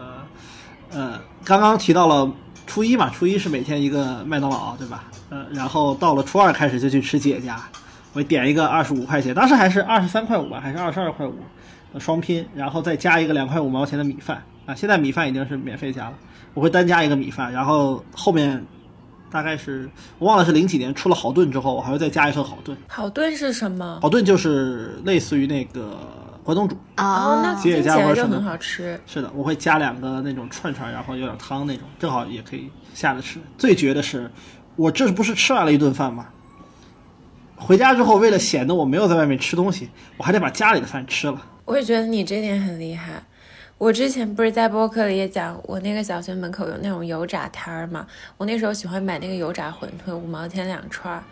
[0.90, 2.32] 呃，刚刚提到了
[2.66, 5.04] 初一嘛，初一是每天一个麦当劳，对吧？
[5.30, 7.60] 呃，然后到了初二开始就去吃姐家，
[8.12, 11.34] 我点一个二十五块钱，当时还是二十三块五吧，还是二十二块五，
[11.98, 14.74] 双拼，然后再加一个两块五毛钱的米饭啊。
[14.74, 16.14] 现在米饭已经是免费加了，
[16.54, 18.64] 我会单加一个米饭，然后后面
[19.30, 19.88] 大概是
[20.18, 22.76] 我忘了是零几年出了好炖之后，我还会再加一份好炖。
[22.86, 23.98] 好炖是什么？
[24.02, 25.98] 好炖就是类似于那个
[26.42, 28.98] 关东煮，哦，那啊，听起吉野家就很好吃。
[29.06, 33.38] 是的，我会加两个那种串串，然后有点汤那种，正好也可以下着吃。
[33.56, 34.30] 最绝的是，
[34.76, 36.26] 我这不是吃完了一顿饭吗？
[37.56, 41.42] 回家之后，为了显得我没有在外面吃东西，我还得把家里的饭吃了。
[41.64, 43.22] 我也觉得你这点很厉害。
[43.78, 48.04] 我之前不是在播客里也讲，我那个小学门口有那种油炸摊儿嘛，
[48.36, 51.22] 我那时候喜欢买那个油炸馄饨，五毛钱两串儿。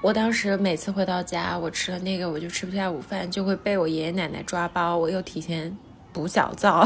[0.00, 5.76] 我当时每次回到家，我吃了那个，我就吃不下午饭，就会被我爷爷奶奶抓包，我又提前
[6.12, 6.84] 补小灶。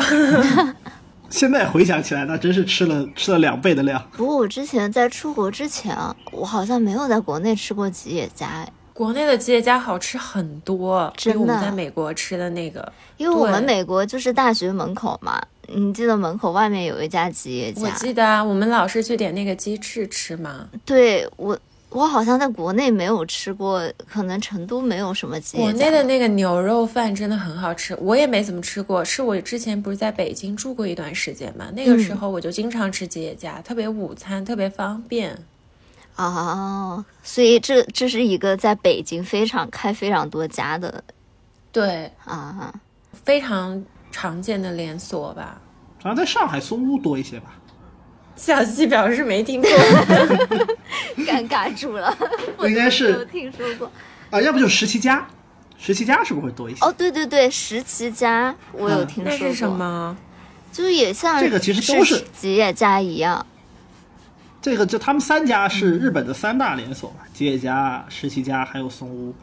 [1.30, 4.06] 现在回想起来，那真是吃了吃了两倍的量。
[4.12, 5.96] 不过我之前在出国之前，
[6.32, 12.92] 我好像没有在国内吃过吉野家，哎国内的吉野家好吃很多，比真的我们在美国吃的那个。
[13.16, 17.90] 因为我们美国就是大学门口嘛，你记得门口外面有一家吉野家我？
[17.92, 20.68] 记得啊，我们老是去点那个鸡翅吃嘛。
[20.84, 21.58] 对我，
[21.90, 25.70] 我好像在国内没有吃过，可能成都没有什么吉野家。
[25.72, 29.04] 国内的那个牛肉饭真的很好吃，我也没怎么吃过。
[29.04, 35.38] 是我之前不是在北京住过一段时间嘛，那个时候我就经常吃吉野家，特别午餐特别方便。
[36.16, 41.02] 哦，所以这这是一个在北京非常开非常多家的
[41.72, 42.72] 对，啊，
[43.24, 45.60] 非常常见的连锁吧。
[46.02, 47.54] 好像在上海松屋多一些吧。
[48.34, 49.70] 小西表示没听过，
[51.18, 52.16] 尴尬住了，
[52.56, 53.90] 我应该没有是听说过。
[54.30, 55.26] 啊，要不就十七家，
[55.78, 56.84] 十七家是不是会多一些？
[56.84, 60.16] 哦，对对对，十七家我有嗯听说过，那是什么？
[60.72, 63.46] 就是也像这个其实都是是吉野家一样。
[64.62, 69.34] 这个就他们三家是日本的三大连锁嘛，吉野家、石崎家还有松屋，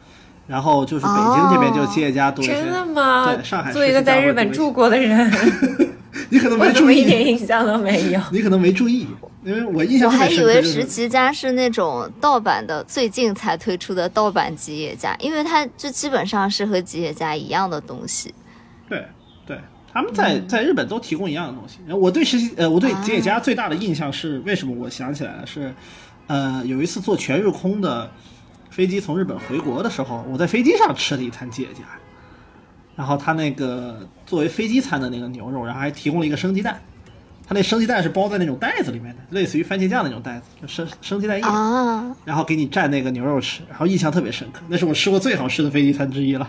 [0.46, 2.54] 然后就是北京这边就吉野家多一些。
[2.54, 3.26] 真的吗？
[3.26, 5.30] 对，上海作为一个在日本住过的人，
[6.30, 8.20] 你可能没注怎么一点，印象都没有？
[8.32, 9.06] 你可能没注意，
[9.44, 18.34] 因为我印象特我还以为别深刻就是十七家是那种盗版的，最近才推出的盗版吉野家，因为它就基本上是和吉野家一样的东西。
[18.88, 19.06] 对对，
[19.92, 21.78] 他们在在日本都提供一样的东西。
[21.86, 24.74] 然后我对实习呃，我对吉野家最大的印象是为什么？
[24.78, 25.74] 我想起来了，是
[26.26, 28.10] 呃有一次坐全日空的
[28.70, 31.82] 飞机从日本回国的时候，我在飞机上吃了一餐吉野家，
[32.96, 36.80] 然后他那个作为飞机餐的那个牛肉，然后还提供了一个生鸡蛋。
[37.48, 46.48] 它那生鸡蛋是包在那种袋子里面的，类似于番茄酱那种袋子，就生生鸡蛋液，啊，然后给你蘸那个牛肉吃，然后印象特别深刻，那是我吃过最好吃的飞机餐之一了。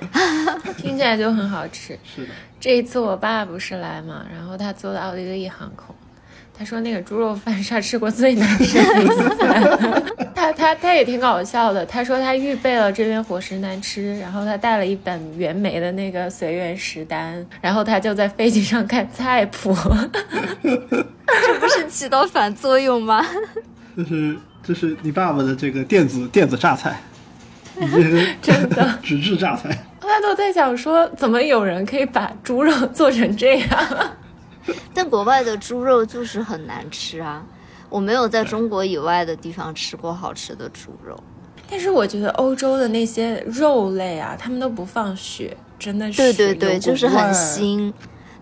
[0.76, 1.98] 听起来就很好吃。
[2.04, 5.94] 是的，这一次我爸不是来嘛，然后他坐的奥地利航空，
[6.56, 10.02] 他说那个猪肉饭是他吃过最难吃的一次 饭。
[10.34, 19.74] 他他他也挺搞笑的，他说他预备了这边伙食难吃，然后他带了一本袁枚的那个随园食单，然后他就在飞机上看菜谱。
[20.62, 23.24] 这不是起到反作用吗？
[23.96, 27.00] 这是这是你爸爸的这个电子电子榨菜，
[28.42, 29.70] 真的 纸质榨菜。
[30.04, 33.68] 他都在想说，怎么有人可以把猪肉做成这样？
[34.94, 37.44] 但国外的猪肉就是很难吃啊，
[37.88, 41.18] 我没有在中国以外的地方吃过好吃的猪肉。
[41.68, 47.32] 但是我觉得欧洲的那些肉类啊，他们都不放血，真的是对对对，就是很。
[47.34, 47.92] 腥。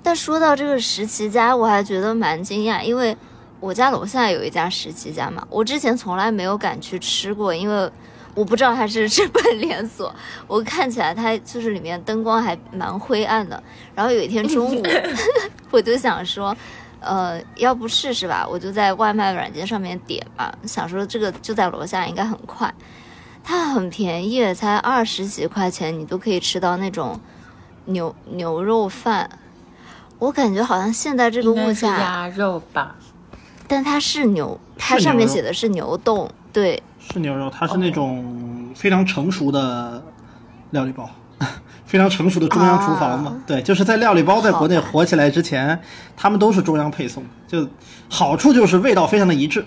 [0.03, 3.17] 但说到这个十七家，我还觉得蛮惊讶，因为
[3.61, 7.91] 我家楼下有一家十七家嘛，我之前从来没有敢去吃过，因为
[8.35, 10.15] 我不知道它是日本连锁，
[10.47, 13.63] 我看起来它就是里面灯光还蛮灰暗的。
[13.95, 14.83] 然后有一天中午，
[15.71, 16.57] 我就想说。
[17.05, 18.47] 呃，要不试试吧？
[18.49, 22.73] 我就在外卖软件上面点嘛，想说这个就在楼下，应该很快。
[23.43, 27.19] 它很便宜，才二十几块钱，你都可以吃到那种
[27.87, 29.29] 牛牛肉饭。
[30.21, 32.95] 我感觉好像现在这个物价，鸭肉吧？
[33.67, 36.81] 但它是牛，它上面写的是牛冻，对，
[37.13, 40.03] 是牛肉，它是那种非常成熟的
[40.71, 41.09] 料理包，
[41.85, 43.31] 非常成熟的中央厨房嘛。
[43.31, 45.79] 啊对，就是在料理包在国内火起来之前，
[46.17, 47.23] 他们都是中央配送。
[47.47, 47.69] 就
[48.09, 49.65] 好处就是味道非常的一致，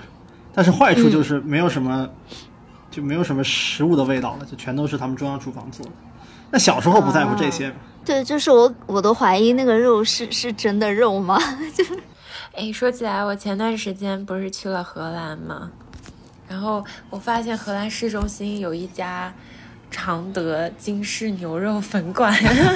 [0.53, 2.09] 但是坏处就是没有什么，
[2.89, 5.91] 就没有什么食物的味道了，就全都是他们中央厨房做的。
[6.49, 11.37] 那小时候不在乎这些嘛，对，就是我我都怀疑那个肉是是真的肉吗？
[11.75, 11.95] 就是
[12.53, 15.69] 哎，说起来，我前段时间不是去了荷兰吗？
[16.47, 19.33] 然后我发现荷兰市中心有一家
[19.89, 22.33] 常德金氏牛肉粉馆，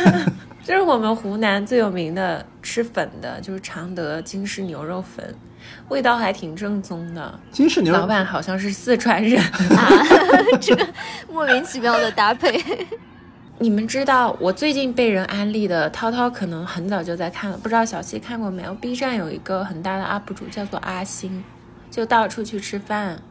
[0.64, 5.36] 就是我们湖南最有名的吃粉的，就是常德金氏牛肉粉，
[5.90, 7.40] 味道还挺正宗的。
[7.52, 9.42] 金氏牛肉老板好像是四川人。
[9.44, 9.90] 啊，
[10.60, 10.88] 这个
[11.32, 12.64] 莫名其妙的搭配。
[13.62, 21.44] 你们知道我最近被人安利的，涛涛可能很早就在看了，不知道小西看过没有？B 站有一个很大的 UP 主叫做阿星，
[21.92, 23.22] 就到处去吃饭。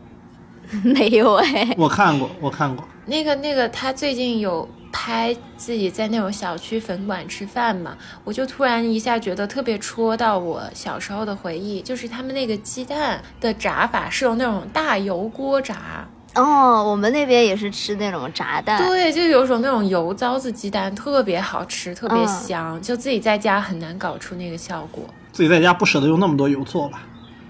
[0.84, 2.86] 没有哎，我看过，我看过。
[3.06, 25.02] 那个那个，他最近有拍自己在那种小区粉馆吃饭嘛，我就突然一下觉得特别戳到我小时候的回忆，就是他们那个鸡蛋的炸法是用那种大油锅炸，哦，我们那边也是吃那种炸蛋，对，就有种那种油糟子鸡蛋，特别好吃，特别嗯香，就自己在家很难搞出那个效果。
[25.32, 27.00] 自己在家不舍得用那么多油做吧，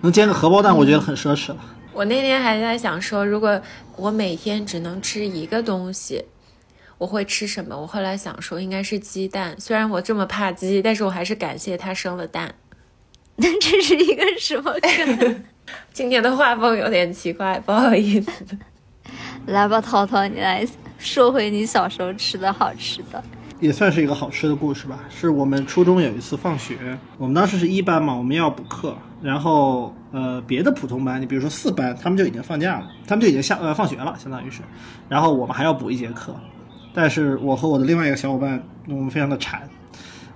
[0.03, 1.57] 能煎个荷包蛋，我觉得很奢侈了。
[1.99, 3.61] 我那天还在想说，如果
[3.97, 6.25] 我每天只能吃一个东西，
[6.97, 7.77] 我会吃什么？
[7.77, 9.59] 我后来想说，应该是鸡蛋。
[9.59, 12.55] 虽然我这么怕鸡，但是我还是感谢它生了蛋。
[13.37, 15.45] 这是一个什么 梗？
[15.93, 18.31] 今天的画风有点奇怪，不好意思。
[19.47, 20.65] 来吧，涛涛，你来
[20.99, 23.21] 说回你小时候吃的好吃的。
[23.61, 25.01] 也算是一个好吃的故事吧。
[25.09, 34.63] 是我们初中有一次放学，我们当时是一班嘛，我们要补课，然后呃别的普通班，你比如说四班，他们就已经放假了，他们就已经下呃放学了，相当于是，
[35.09, 36.35] 然后我们还要补一节课，
[36.95, 39.69] 但是我和我的另外一个小伙伴，我们非常的馋，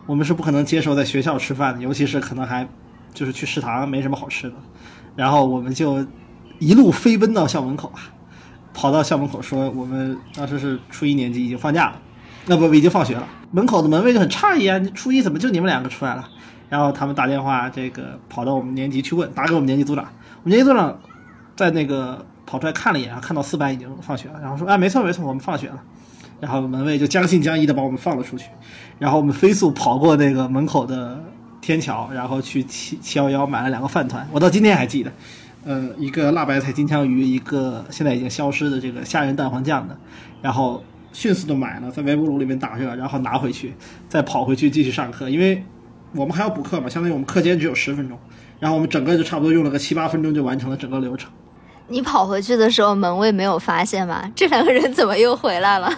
[0.07, 2.67] 我们是不可能接受在学校吃饭的，尤其是可能还
[3.15, 4.57] 就是去食堂没什么好吃的，
[5.15, 6.05] 然后我们就
[6.59, 8.03] 一路飞奔到校门口啊，
[8.75, 12.01] 跑到校门口说我们当时是初一年级，已经放假了。
[12.47, 16.29] 那不已经放学了，门口的门卫就很诧异啊，你初一怎么就你们两个出来了？
[16.69, 20.05] 然后他们打电话，这个跑到我们年级去问，打给我们年级组长，
[20.43, 20.99] 我们年级组长
[21.55, 25.79] 在那个跑出来看了一眼，看到四班已经放学了，然后说，哎，没错没错，我们放学了。
[26.41, 28.47] 然后门卫就将信将疑的把我们放了出去，
[28.99, 31.23] 然后我们飞速跑过那个门口的
[31.61, 35.13] 天桥，然后去七七幺幺买了两个饭团，我到今天还记得，
[35.65, 39.97] 呃，一个辣白菜金枪鱼，一个现在已经消失的这个虾仁蛋黄酱的，
[40.41, 40.83] 然后
[41.13, 43.75] 迅速的买了，在微波炉里面打热，然后拿回去，
[44.09, 45.63] 再跑回去继续上课，因为
[46.15, 48.19] 我们还要补课嘛，相当于我们课间只有十分钟，
[48.59, 51.31] 然后我们整个就差不多用了个七八分钟就完成了整个流程。
[51.89, 54.31] 你跑回去的时候，门卫没有发现吗？
[54.35, 55.93] 这两个人怎么又回来了？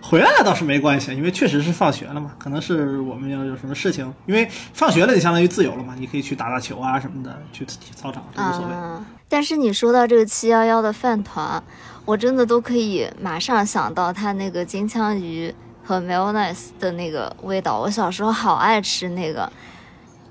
[0.00, 9.19] 回来了倒是没关系，因为确实是放学了嘛，可能是我们要有什么事情，因为放学了你相当于自由了嘛，你可以去打打球啊什么的，去操场都无所谓。
[9.30, 11.62] 但是你说到这个七幺幺的饭团，
[12.04, 15.54] 我真的都可以马上想到它那个金枪鱼
[15.84, 17.78] 和 mayonnaise 的那个味道。
[17.78, 19.50] 我小时候好爱吃那个，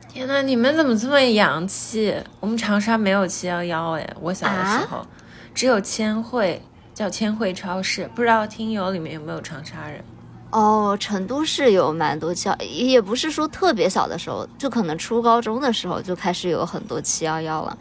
[0.09, 2.13] 天呐，你们怎么这么洋气？
[2.41, 5.07] 我们长沙没有七幺幺哎，我小的时候、
[5.55, 6.61] 只有千惠，
[6.93, 10.03] 叫千惠超市，不知道听友里面有没有长沙人？
[10.51, 17.77] 哦，成都是有蛮多七幺，也不是说特别小的时候，就可能初高中的时候就开始有很多七幺幺了。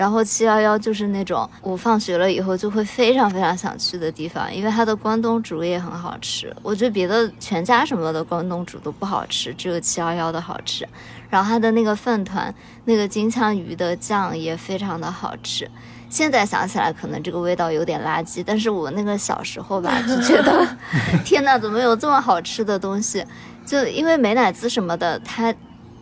[0.00, 6.50] 然后七幺幺就是那种我放学了以后就会非常非常想去的地方，因为它的关东煮也很好吃。
[6.62, 10.88] 我觉得别的全家什么的关东煮都不好吃，只有七幺幺的好吃。
[11.28, 12.54] 然后它的那个饭团，
[12.86, 15.70] 那个金枪鱼的酱也非常的好吃。
[16.08, 20.66] 现在想起来，可能这个味道有点垃圾，但是我那个小时候吧，就觉得
[21.26, 23.22] 天呐，怎么有这么好吃的东西？
[23.66, 25.54] 就因为美乃滋什么的，它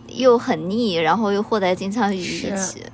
[0.07, 2.85] 又很腻，然后又和在金枪鱼一起，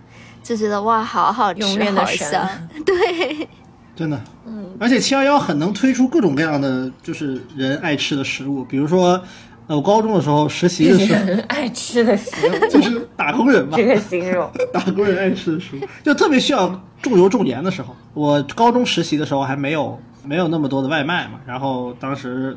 [0.45, 2.49] 就觉得哇，好好吃，永远的好神香。
[2.85, 3.49] 对，
[3.97, 9.21] 真的，嗯，而且七幺幺很能推出各种各样的就是人爱吃的食物，比如说，
[9.67, 14.49] 呃，我高中的时候实习的时候，人爱吃的食物，就是打工人嘛， 这个形容。
[14.71, 17.97] 打工人爱吃的食物，就特别需要重油重盐的时候。
[18.13, 22.55] 我高中实习的时候还没有没有那么多的外卖嘛，然后当时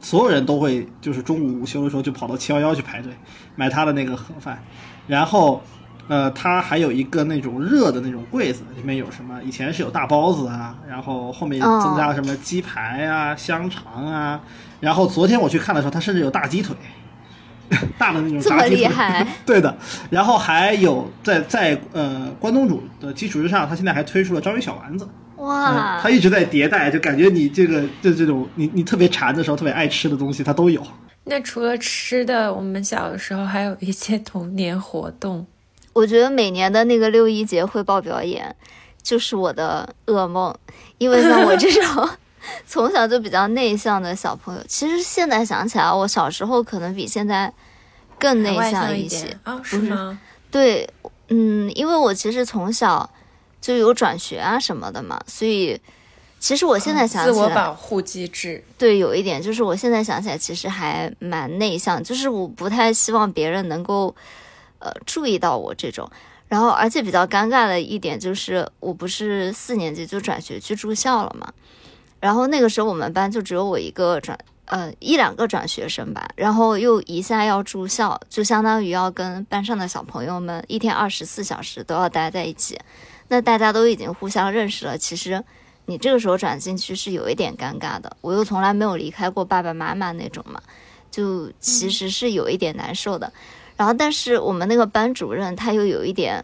[0.00, 3.12] 所有人都会就是中午午休的时候就跑到七幺幺去排队
[3.56, 4.58] 买他的那个盒饭，
[5.06, 5.60] 然后。
[6.08, 9.40] 呃，它还有一个那种热的那种柜子，里面有什么？
[9.42, 14.40] 以前是有大包子啊，然后后面哦增加了什么鸡排啊、香肠啊，
[14.80, 16.76] 然后昨天我去看的时候，它甚至有大鸡腿，
[17.98, 18.76] 大的那种这么炸鸡腿。
[18.76, 19.76] 厉害 对的，
[20.10, 30.80] 然后还有在在呃关东煮的基础之上，它现在还推出了章鱼小丸子，嗯哇，它一直在迭代，就感觉你这个就这种你你特别馋的时候，特别爱吃的东西，它都有。
[31.24, 35.44] 那除了吃的，我们小的时候还有一些童年活动。
[35.96, 38.54] 我觉得每年的那个六一节汇报表演
[39.02, 40.54] 就是我的噩梦，
[40.98, 42.06] 因为像我这种
[42.68, 47.50] 从小就比较内向的小朋友，其实现在想起来，我小时候可能比现在
[48.18, 49.54] 更内向一些啊。
[49.54, 50.18] 哦，是吗？
[50.50, 50.86] 对，
[51.28, 53.08] 嗯，因为我其实从小
[53.62, 55.80] 就有转学啊什么的嘛，所以
[56.38, 58.62] 其实我现在想起来自我保护机制。
[58.76, 64.14] 对，有一点就是我现在想起来，其实还蛮内向，就是我不太希望别人能够
[64.86, 66.08] 呃注意到我这种。
[66.48, 71.52] 然后，而且比较尴尬的一点就是，我不是四年级就转学去住校了嘛，
[72.20, 82.78] 然后那个时候我们班就只有我一个转，呃一两个转学生吧，然后又一下要住校，就相当于要跟班上的小朋友们一天二十四小时都要待在一起，
[83.26, 85.42] 那大家都已经互相认识了，其实
[85.86, 90.62] 你这个时候转进去是有一点尴尬的，我又从来没有离开过爸爸妈妈那种嘛，
[91.10, 93.32] 就其实是有一点难受的。
[93.76, 96.42] 然后，但是我们那个班主任他又有一点，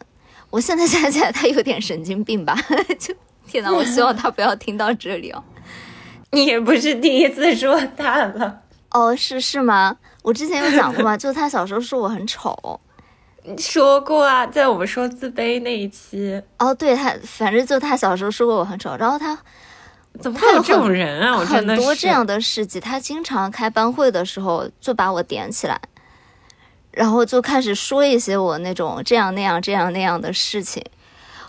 [0.51, 2.57] 我现在想起来他有点神经病吧，
[2.99, 3.15] 就
[3.47, 5.43] 天呐，我希望他不要听到这里哦。
[6.33, 8.61] 你也不是第一次说他了，
[8.91, 9.97] 哦，是是吗？
[10.23, 11.17] 我之前有讲过吗？
[11.19, 12.81] 就他小时候说我很丑。
[13.45, 19.37] 你说过啊，在我们说自卑那一期，哦，对他，反正就他小时候说过我很丑，然后他
[20.21, 21.37] 怎么会有这种人啊？
[21.37, 25.81] 我真很的是多这样的事迹，他经常开班会的时候就把我点起来，
[26.93, 30.85] 然后就开始说一些我那种这样那样这样那样的事情。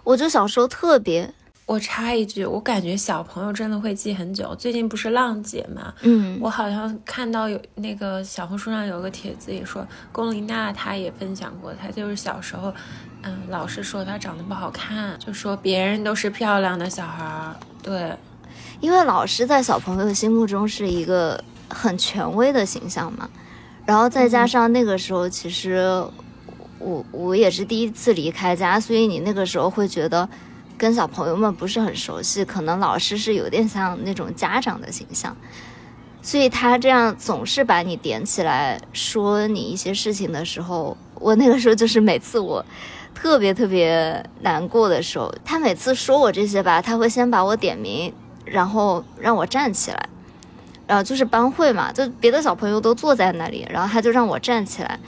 [0.03, 1.33] 我就小时候特别，
[1.65, 4.53] 我插一句，我感觉小朋友真的会记很久。
[4.55, 12.73] 最近不是浪姐嘛，嗯，我好像看到有那个小红书上有个帖子也说，龚琳娜她也分享过，她就是小时候，
[13.21, 18.13] 嗯，老师说她长得不好看，就说别人都是漂亮的小孩儿，对，
[18.81, 23.29] 因为老师在小朋友心目中是一个很权威的形象嘛，
[23.86, 26.03] 然后再加上那个时候其实
[26.79, 30.27] 我我也是第一次离开家，所以你那个时候会觉得
[30.77, 35.36] 跟小朋友们不是很熟悉，可能老师是有点像那种家长的形象，
[36.21, 42.65] 所以他这样总是把你点起来说你一些事情的时候，我那个时候就是每次我。
[43.15, 48.11] 特别特别难过的时候，他每次说我这些吧，他会先把我点名，
[48.43, 50.09] 然后让我站起来，
[50.86, 54.99] 然后就是班会嘛，就别的小朋友都坐在那里，然后他就让我站起来，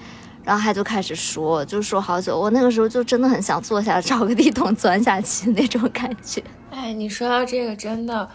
[0.43, 2.39] 然后他就开始说，就说好久。
[2.39, 6.43] 我那个时候就真的很想坐下，找个地洞钻下去那种感觉。
[6.71, 8.27] 哎，你说到这个，真的，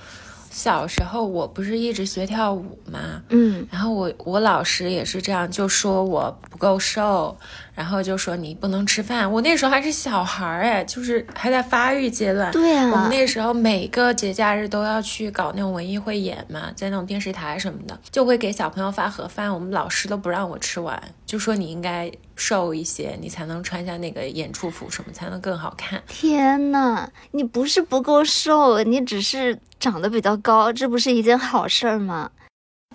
[0.51, 2.99] 小时候我不是一直学跳舞吗？
[3.29, 7.37] 嗯，然后我我老师也是这样，就说我不够瘦，
[7.81, 9.33] 然后就说你不能吃饭。
[9.33, 12.53] 我那时候还是小孩儿哎，就是还在发育阶段。
[12.53, 26.03] 对啊我们那时候每个节假日都要去搞那种文艺汇演嘛，在那种电视台什么的，就会给小朋友发盒饭，我们老师都不让我吃完，就说你应该瘦一些，你才能穿下那个演出服什么，才能更好看。
[26.07, 32.31] 天呐，你不是不够瘦，你只是长得比较高，这不是一件好事儿吗？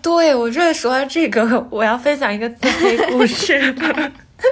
[0.04, 3.76] 对我这说到这个，我要分享一个自卑故事。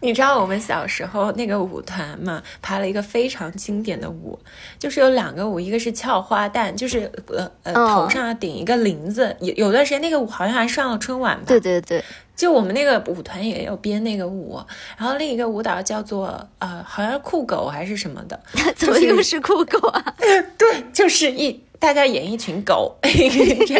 [0.00, 4.38] 你知道我们小时候那个舞团嘛，排了一个非常经典的舞，
[4.78, 11.44] 就是有两个舞，一个是俏花旦，就是呃呃嗯头上要顶一个铃子，有有段时间那个舞好像还上了春晚吧？
[11.46, 12.04] 对对对，
[12.36, 14.60] 就我们那个舞团也有编那个舞，
[14.98, 18.38] 然后另一个舞蹈叫做呃，好像是酷狗还是什么的，
[18.76, 20.14] 怎么又是酷狗啊？
[20.58, 22.94] 对，就是一大家演一群狗，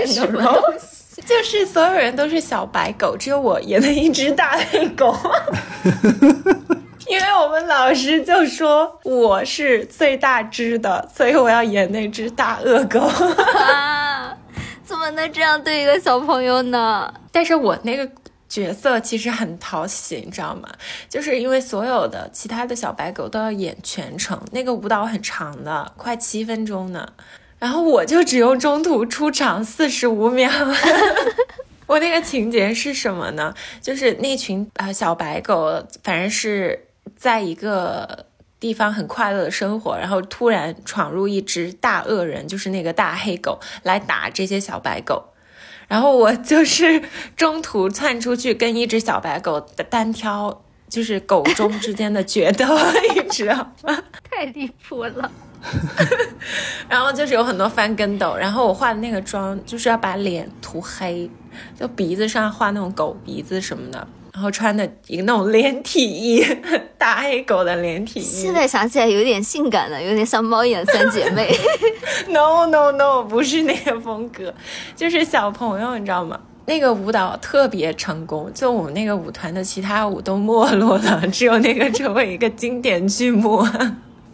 [0.07, 1.04] 什么东西？
[1.23, 5.17] 就是所有人都是小白狗，只有我演了一只大黑狗。
[7.07, 12.99] 因为我们老师就说我是最大只的，所以我要演那只大恶狗。
[13.61, 14.35] 啊，
[14.83, 17.13] 怎么能这样对一个小朋友呢？
[17.31, 18.11] 但是我那个
[18.49, 20.69] 角色其实很讨喜，你知道吗？
[21.09, 27.07] 就是因为所有的其他的小白狗都要演全程，那个舞蹈很长的，快七分钟呢。
[27.65, 30.51] 然后我就只用中途出场四十五秒。
[31.89, 33.55] 我那个情节是什么呢？
[33.81, 38.27] 就是那群、呃小白狗，反正是在一个
[38.61, 45.25] 地方很快乐的生活，然后突然闯入一只大恶人，就是那个大黑狗来打这些小白狗。
[45.89, 47.03] 然后我就是
[47.35, 49.59] 中途窜出去跟一只小白狗
[49.89, 52.67] 单挑，就是狗中之间的决斗，
[53.17, 54.05] 你知道吗？
[54.31, 55.33] 太离谱了！
[56.89, 61.31] 然后就是有很多翻跟斗，然后我化的那个妆就是要把脸涂黑，
[61.79, 66.45] 就鼻子上画那种狗鼻子什么的，然后穿的一个那种连体衣，
[66.99, 68.23] 大黑狗的连体衣。
[68.23, 71.51] 现在想起来有点性感的，有点像猫眼三姐妹。
[72.29, 74.53] No No No，不是那个风格，
[74.95, 76.39] 就是小朋友，你知道吗？
[76.67, 83.63] 那个舞蹈特别成功，就我们那个舞团的其他舞都没落了，只有那个成为一个经典剧目。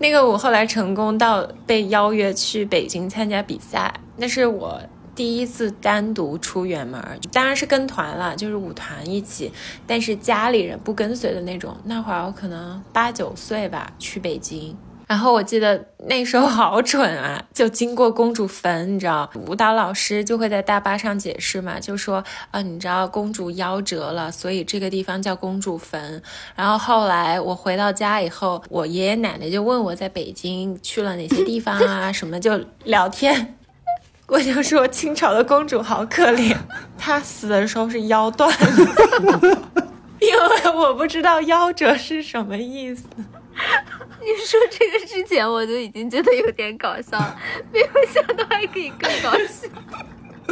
[0.02, 4.80] 那个我后来成功到被邀约去北京参加比赛，那是我
[5.14, 6.98] 第一次单独出远门，
[7.30, 9.52] 当然是跟团了，就是舞团一起，
[9.86, 11.76] 但是家里人不跟随的那种。
[11.84, 14.74] 那会儿我可能八九岁吧，去北京。
[15.10, 26.22] 然后我记得那时候好蠢啊，就经过公主坟，你知道，舞蹈老师就会在大巴上解释嘛，就说啊，你知道公主夭折了，所以这个地方叫公主坟。
[26.54, 33.56] 然后后来我回到家以后，我爷爷奶奶就问我在北京去了哪些地方啊，什么就聊天。
[34.28, 36.56] 我就说清朝的公主好可怜，
[36.96, 39.58] 她死的时候是腰断了，
[40.22, 43.06] 因为我不知道夭折是什么意思。
[44.20, 47.36] 你说这个之前我就已经觉得有点搞笑了，
[47.72, 49.68] 没有想到还可以更搞笑。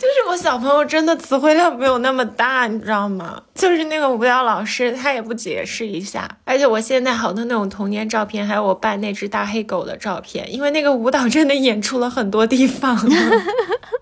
[0.00, 3.42] 就是我小朋友真的词汇量没有那么大，你知道吗？
[3.54, 12.96] 就是那个舞蹈老师他也不解释一下，而且我现在好多那种童年照片，还有我扮那只大黑狗的照片，因为那个舞蹈真的演出了很多地方。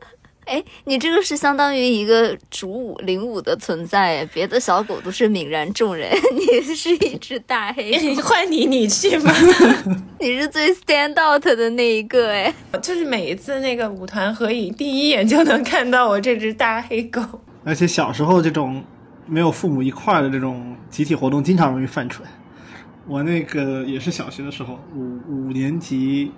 [0.49, 9.31] 哎，你这个是相当于一个主舞领舞的存在，别的小狗都是泯然众人， 你是一只大黑狗， 换你你去吧。
[10.19, 12.53] 你是最 stand out 的那一个哎。
[12.83, 17.21] 就是每一次那个舞团合影，第一眼就能看到我这只大黑狗。
[17.65, 18.83] 而且小时候这种
[19.27, 22.27] 没有父母一块儿的这种集体活动，经常容易犯蠢。
[23.07, 26.31] 我那个也是小学的时候，五五年级，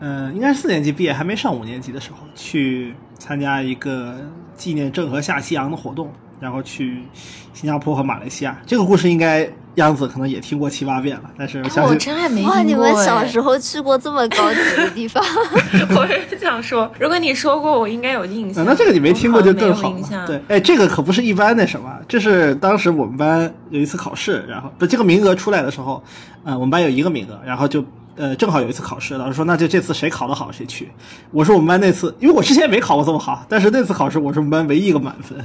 [0.00, 4.14] 嗯、应该是四年级毕业，还没上五年级的时候，去参加一个
[4.56, 7.02] 纪念郑和下西洋的活动，然后去
[7.52, 8.60] 新加坡和马来西亚。
[8.66, 15.22] 这个故事应该央子可能也听过七八遍了，但是我相我信真还没听过哇，你们小时候，去过这么高级的地方？
[15.96, 18.64] 我是想说，如果你说过，我应该有印象。
[18.64, 20.26] 啊，那这个你没听过就更好了。
[20.26, 26.02] 对，哎，这个可不是一般那什么，这是当时我们班有一次考试，然后不这个名额出来的时候，
[26.44, 27.84] 呃，我们班有一个名额，然后就
[28.16, 30.90] 呃正好有一次考试，老师说那就这次谁考得好谁去。
[31.30, 35.38] 我说我们班那次，因为我之前也没考过这么好，但是那次考试我是我们班唯一一个满分，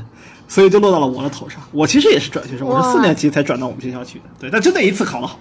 [0.47, 1.61] 所以就落到了我的头上。
[1.72, 5.38] 我其实也是转学生，我是四年级才转到我们学校去的，对，但就那一次考得好，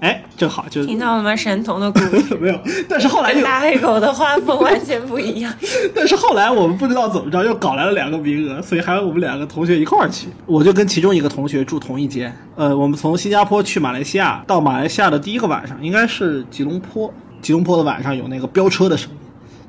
[0.00, 1.34] 哎，正好就听到了吗？
[1.34, 2.34] 神童的故事。
[2.38, 5.52] 没有，但是后来大黑狗的画风完全不一样。
[5.92, 10.28] 但是后来我们不知道怎么着，又搞来了两个名额，所以还有我们两个同学一块儿去。
[10.46, 12.32] 我就跟其中一个同学住同一间。
[12.54, 17.12] 呃，我们从新加坡去马来西亚，到马来西亚的第一个晚上，应该是吉隆坡。
[17.42, 19.18] 吉隆坡的晚上有那个飙车的声音，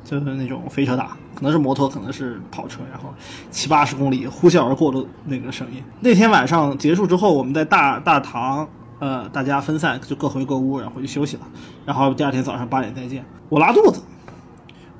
[0.03, 3.11] 就是那种飞车党，可能是摩托，可能是跑车，然后
[3.49, 5.81] 七八十公里呼啸而过的那个声音。
[5.99, 8.67] 那天晚上结束之后，我们在大大堂。
[8.99, 11.43] 呃，大家分散就各回各屋，然后回去休息了。
[11.85, 13.25] 然后第二天早上八点再见。
[13.49, 14.01] 我拉肚子，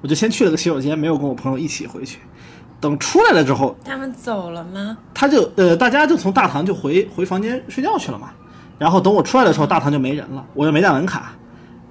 [0.01, 2.19] 我就先去了个洗手间，没有跟我朋友一起回去。
[2.81, 4.97] 等出来了之后，他们走了吗？
[5.13, 8.31] 他就呃，大家就从大堂就回回房间睡觉去了嘛。
[8.77, 11.33] 然后等我出来的时候，大堂就没人了，我又没带门卡。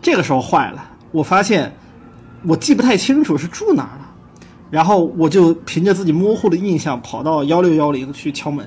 [0.00, 0.82] 这个时候坏了，
[1.12, 1.76] 我发现
[2.44, 4.08] 我记不太清楚是住哪儿了。
[4.70, 8.66] 然后我就凭着自己模糊的印象跑到幺六幺零去敲门，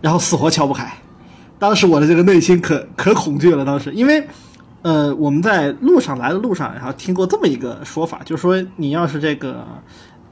[0.00, 0.90] 然后死活敲不开。
[1.58, 4.26] 当时我的这个内心可可恐惧了，当时因为。
[4.80, 9.66] 呃，我们在路上来的路上，然后听过这么一个说法，就是说你要是这个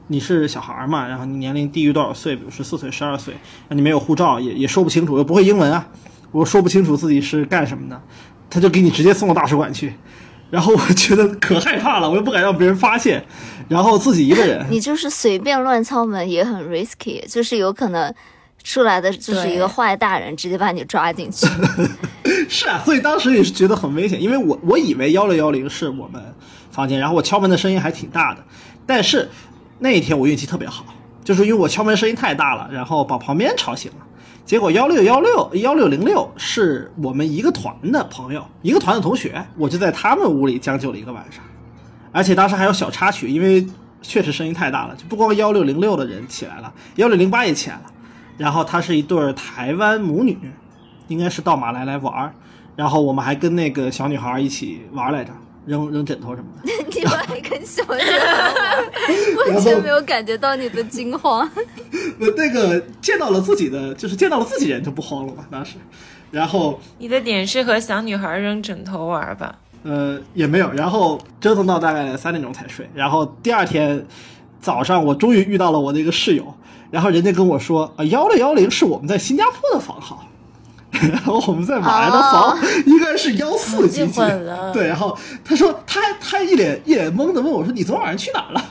[0.07, 3.33] 你是小孩嘛，然后你年龄低于多少岁，比如十四岁、十二岁，
[3.67, 5.85] 那你没有护照，也也说不清楚，又不会英文啊，
[6.31, 8.01] 我说不清楚自己是干什么的，
[8.49, 9.93] 他就给你直接送到大使馆去，
[10.49, 13.21] 然后我觉得可害怕了，我又不敢让别人发现，
[13.67, 18.11] 然后自己一个人，你就是随便乱敲门也很 risky，就是有可能
[18.67, 21.47] 出来的就是一个坏大人，直接把你抓进去。
[22.49, 26.21] 是啊，所以当时也是觉得很危险，因为我我以为幺六幺零是我们
[26.69, 28.43] 房间，然后我敲门的声音还挺大的，
[28.85, 29.29] 但是
[29.79, 30.85] 那一天我运气特别好，
[31.23, 34.05] 就是因为我敲门声音太大了，然后把旁边吵醒了。
[34.43, 41.41] 结果幺六幺六幺六零六是我们一个团的朋友，一个团的同学，我就在他们屋里将就了一个晚上，
[42.11, 43.65] 而且当时还有小插曲，因为
[44.01, 47.83] 确实声音太大了，就不光幺六零六的人起来了，幺六零八也起来了，
[48.37, 50.37] 然后她是一对儿台湾母女，
[51.07, 52.33] 应该是到马来来玩儿，
[52.75, 55.31] 然后我们还跟那个小女孩一起玩来着，
[55.65, 56.71] 扔扔枕头什么的。
[56.97, 58.45] 你们还跟小女孩
[59.45, 61.49] 玩，完全没有感觉到你的惊慌。
[62.19, 65.75] 我那个见到了自己的，就是见到了自己人就不慌了嘛，当时，
[66.31, 69.55] 然后你的点是和小女孩扔枕头玩吧？
[69.83, 74.05] 呃也没有，然后折腾到大概三点钟才睡，然后第二天
[74.61, 76.53] 早上我终于遇到了我那个室友，
[76.91, 80.23] 然后人家跟我说啊幺六幺零是我们在新加坡的房号。
[81.11, 84.21] 然后我们在马来的房、哦应该是幺四几几
[84.73, 88.65] 对，然后他说他还他还一脸一脸懵的问我说你昨晚上去哪儿了？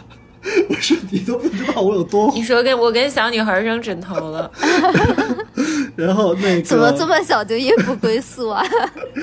[0.71, 4.51] 我说你都不知道我有多你说跟我跟小女孩扔枕头了，
[5.97, 8.65] 然后那个怎么这么小就夜不归宿啊？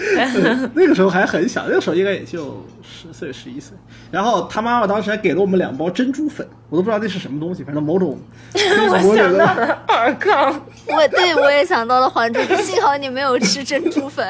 [0.73, 3.75] 那个时候还很小，那个时候应该也就十岁十一岁。
[4.11, 8.19] 然后他妈妈当时还给了我们两包珍珠粉，我都不知道那是什么东西，反正某种
[8.53, 10.61] 我想到了尔康。
[10.87, 14.27] 我对我也想到了《还珠》，幸好你没有吃珍珠粉，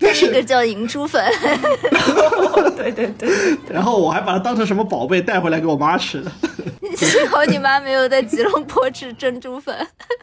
[0.00, 1.22] 但那个叫银珠粉。
[2.76, 3.28] 对对对，
[3.70, 6.32] 然后我还把它当成什么宝贝带回来给我妈吃的，
[6.96, 9.74] 幸好你妈没有在吉隆坡吃珍珠粉。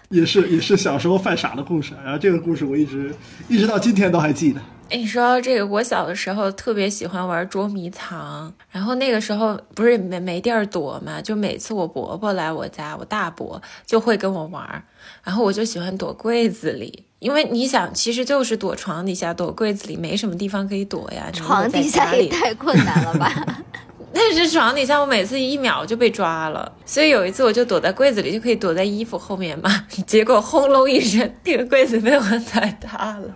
[0.10, 1.94] 也是也是小时候犯傻的故事。
[2.04, 3.14] 然后这个故事我一直
[3.48, 4.60] 一直到今天都还记得。
[4.90, 14.82] 哎，你说到这个，我小的时候特别喜欢玩捉迷藏，然后那个时候不是没没地儿躲嘛，就每次我伯伯来我家，我大伯就会跟我玩儿，
[15.24, 21.30] 然后我就喜欢躲柜子里，因为你想，其实就是躲床底下、躲柜子里，没什么地方可以躲呀。
[21.34, 23.32] 床底下也太困难了吧？
[24.14, 29.86] 但是床底下我每次一秒就被抓了，所以有一次我就躲在柜子里，就可以躲在衣服后面嘛。
[30.08, 33.34] 结果轰隆一声，那个柜子被我踩塌了。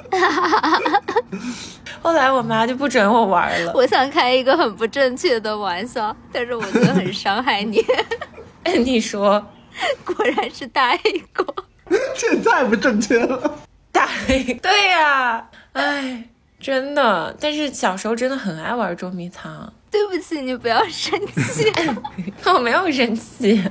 [2.01, 3.71] 后来我妈就不准我玩了。
[3.75, 7.83] 我想开一个很不正确的玩笑，但是我觉得很伤害你。
[8.83, 9.43] 你说
[10.03, 11.45] 果然是大 A 狗。
[12.17, 13.59] 这太不正确了。
[13.91, 14.53] 大黑？
[14.55, 16.29] 对呀、哎，
[16.59, 17.35] 真的。
[17.39, 21.71] 但是小时候真的很爱玩捉迷藏，对不起，你不要生气。
[22.53, 23.61] 我没有生气。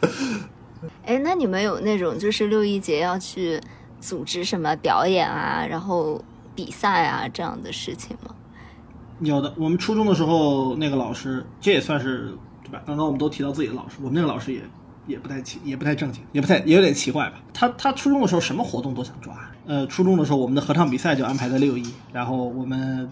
[1.04, 3.60] 哎，那你们有那种就是六一节要去
[4.00, 6.22] 组织什么表演啊，然后
[6.54, 8.34] 比赛啊这样的事情吗？
[9.20, 12.82] 有的，我们初中的时候那个老师，这也算是对吧？
[12.86, 14.60] 刚刚我们都提到自己的老师，我们那个老师也
[15.06, 17.40] 也不太奇，也不太正经，也不太也有点奇怪吧。
[17.54, 19.34] 他他初中的时候什么活动都想抓。
[19.66, 23.08] 呃，初中的时候我们的合唱比赛就安排在六一，然后我们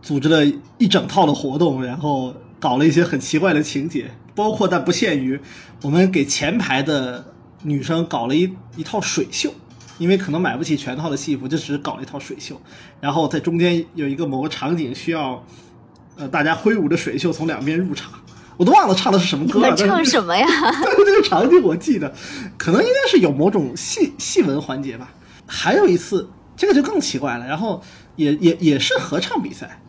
[0.00, 0.44] 组织了
[0.78, 5.40] 一整套的活动，然后搞了一些很奇怪的情节，包括但不限于
[5.82, 7.24] 我们给前排的
[7.62, 9.52] 女生搞了一一套水袖。
[9.98, 12.60] 因为可能买不起全套的戏服，就只搞了一套水袖，
[12.98, 15.44] 然后在中间有一个某个场景需要，
[16.16, 18.10] 呃，大家挥舞着水袖从两边入场，
[18.62, 19.74] 我都忘了唱的是什么歌了。
[19.74, 20.46] 唱什么呀？
[20.62, 22.14] 但是这个场景我记得，
[22.56, 25.12] 可能应该是有某种戏戏文环节吧。
[25.48, 27.82] 还有一次，这个就更奇怪了，然后
[28.14, 29.82] 也也也是合唱比赛，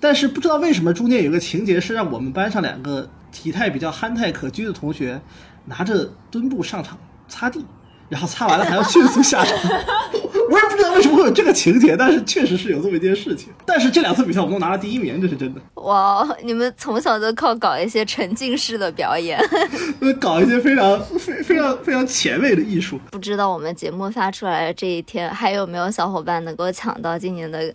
[0.00, 5.20] 但是不知道为什么中间有个情节是让我们班上两个体态比较憨态可掬的同学
[5.66, 6.98] 拿着墩布上场
[7.28, 7.64] 擦地，
[8.08, 9.56] 然后擦完了还要迅速下场。
[10.48, 13.48] 我也不知道为什么会有这个情节，但是确实是有这么一件事情。
[13.64, 15.60] 但是这两次比赛我们都拿了第一名，这是真的。
[15.74, 19.38] 哇，你们从小就靠搞一些沉浸式的表演。
[20.00, 23.00] 呃搞一些非常非非常非常前卫的艺术。
[23.10, 27.72] 不知道我们节目发出来的这一天，还有没有小伙伴能够抢到今年的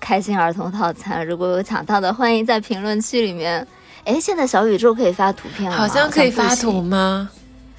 [0.00, 1.26] 开心儿童套餐？
[1.26, 3.66] 如果有抢到的，欢迎在评论区里面。
[4.04, 7.30] 哎，现在小宇宙可以发图片了吗好像可以发图吗？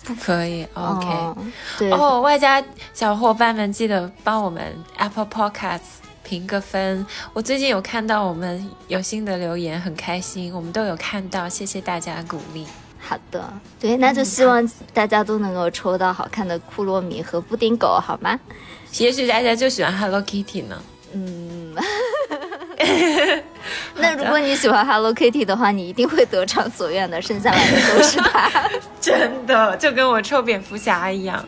[0.05, 0.63] 不可以。
[0.73, 1.07] OK。
[1.07, 1.37] 哦
[1.77, 7.05] 对，哦，外加小伙伴们记得帮我们 Apple Podcasts 评个分。
[7.33, 12.65] 我最近有看到我们有新的留言，很开心，我们都有看到，谢谢大家的鼓励。
[12.99, 18.39] 好的，对，那就希望大家都能够抽到好看的库洛米和布丁狗，好吗？
[18.97, 20.81] 也许大家就喜欢 Hello Kitty 呢。
[21.13, 21.75] 嗯，
[23.97, 28.69] 那如果你喜欢 Hello Kitty 的话，你一定会得偿所愿的，剩下来的都是它。
[29.01, 31.43] 真的就跟我臭蝙蝠侠一样。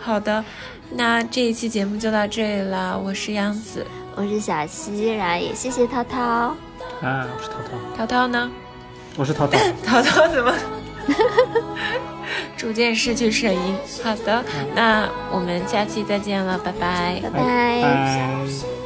[0.00, 0.44] 好的，
[0.92, 2.98] 那这一期节目就到这里了。
[2.98, 6.20] 我是杨子，我是小溪，然后也谢谢涛涛。
[7.02, 8.50] 啊，我是涛涛，涛涛呢？
[9.16, 10.52] 我是涛涛， 涛涛怎么
[12.56, 13.76] 逐渐失去声音？
[14.02, 14.42] 好的，
[14.74, 17.20] 那我们下期再见了，拜拜。
[17.22, 18.83] 拜拜拜。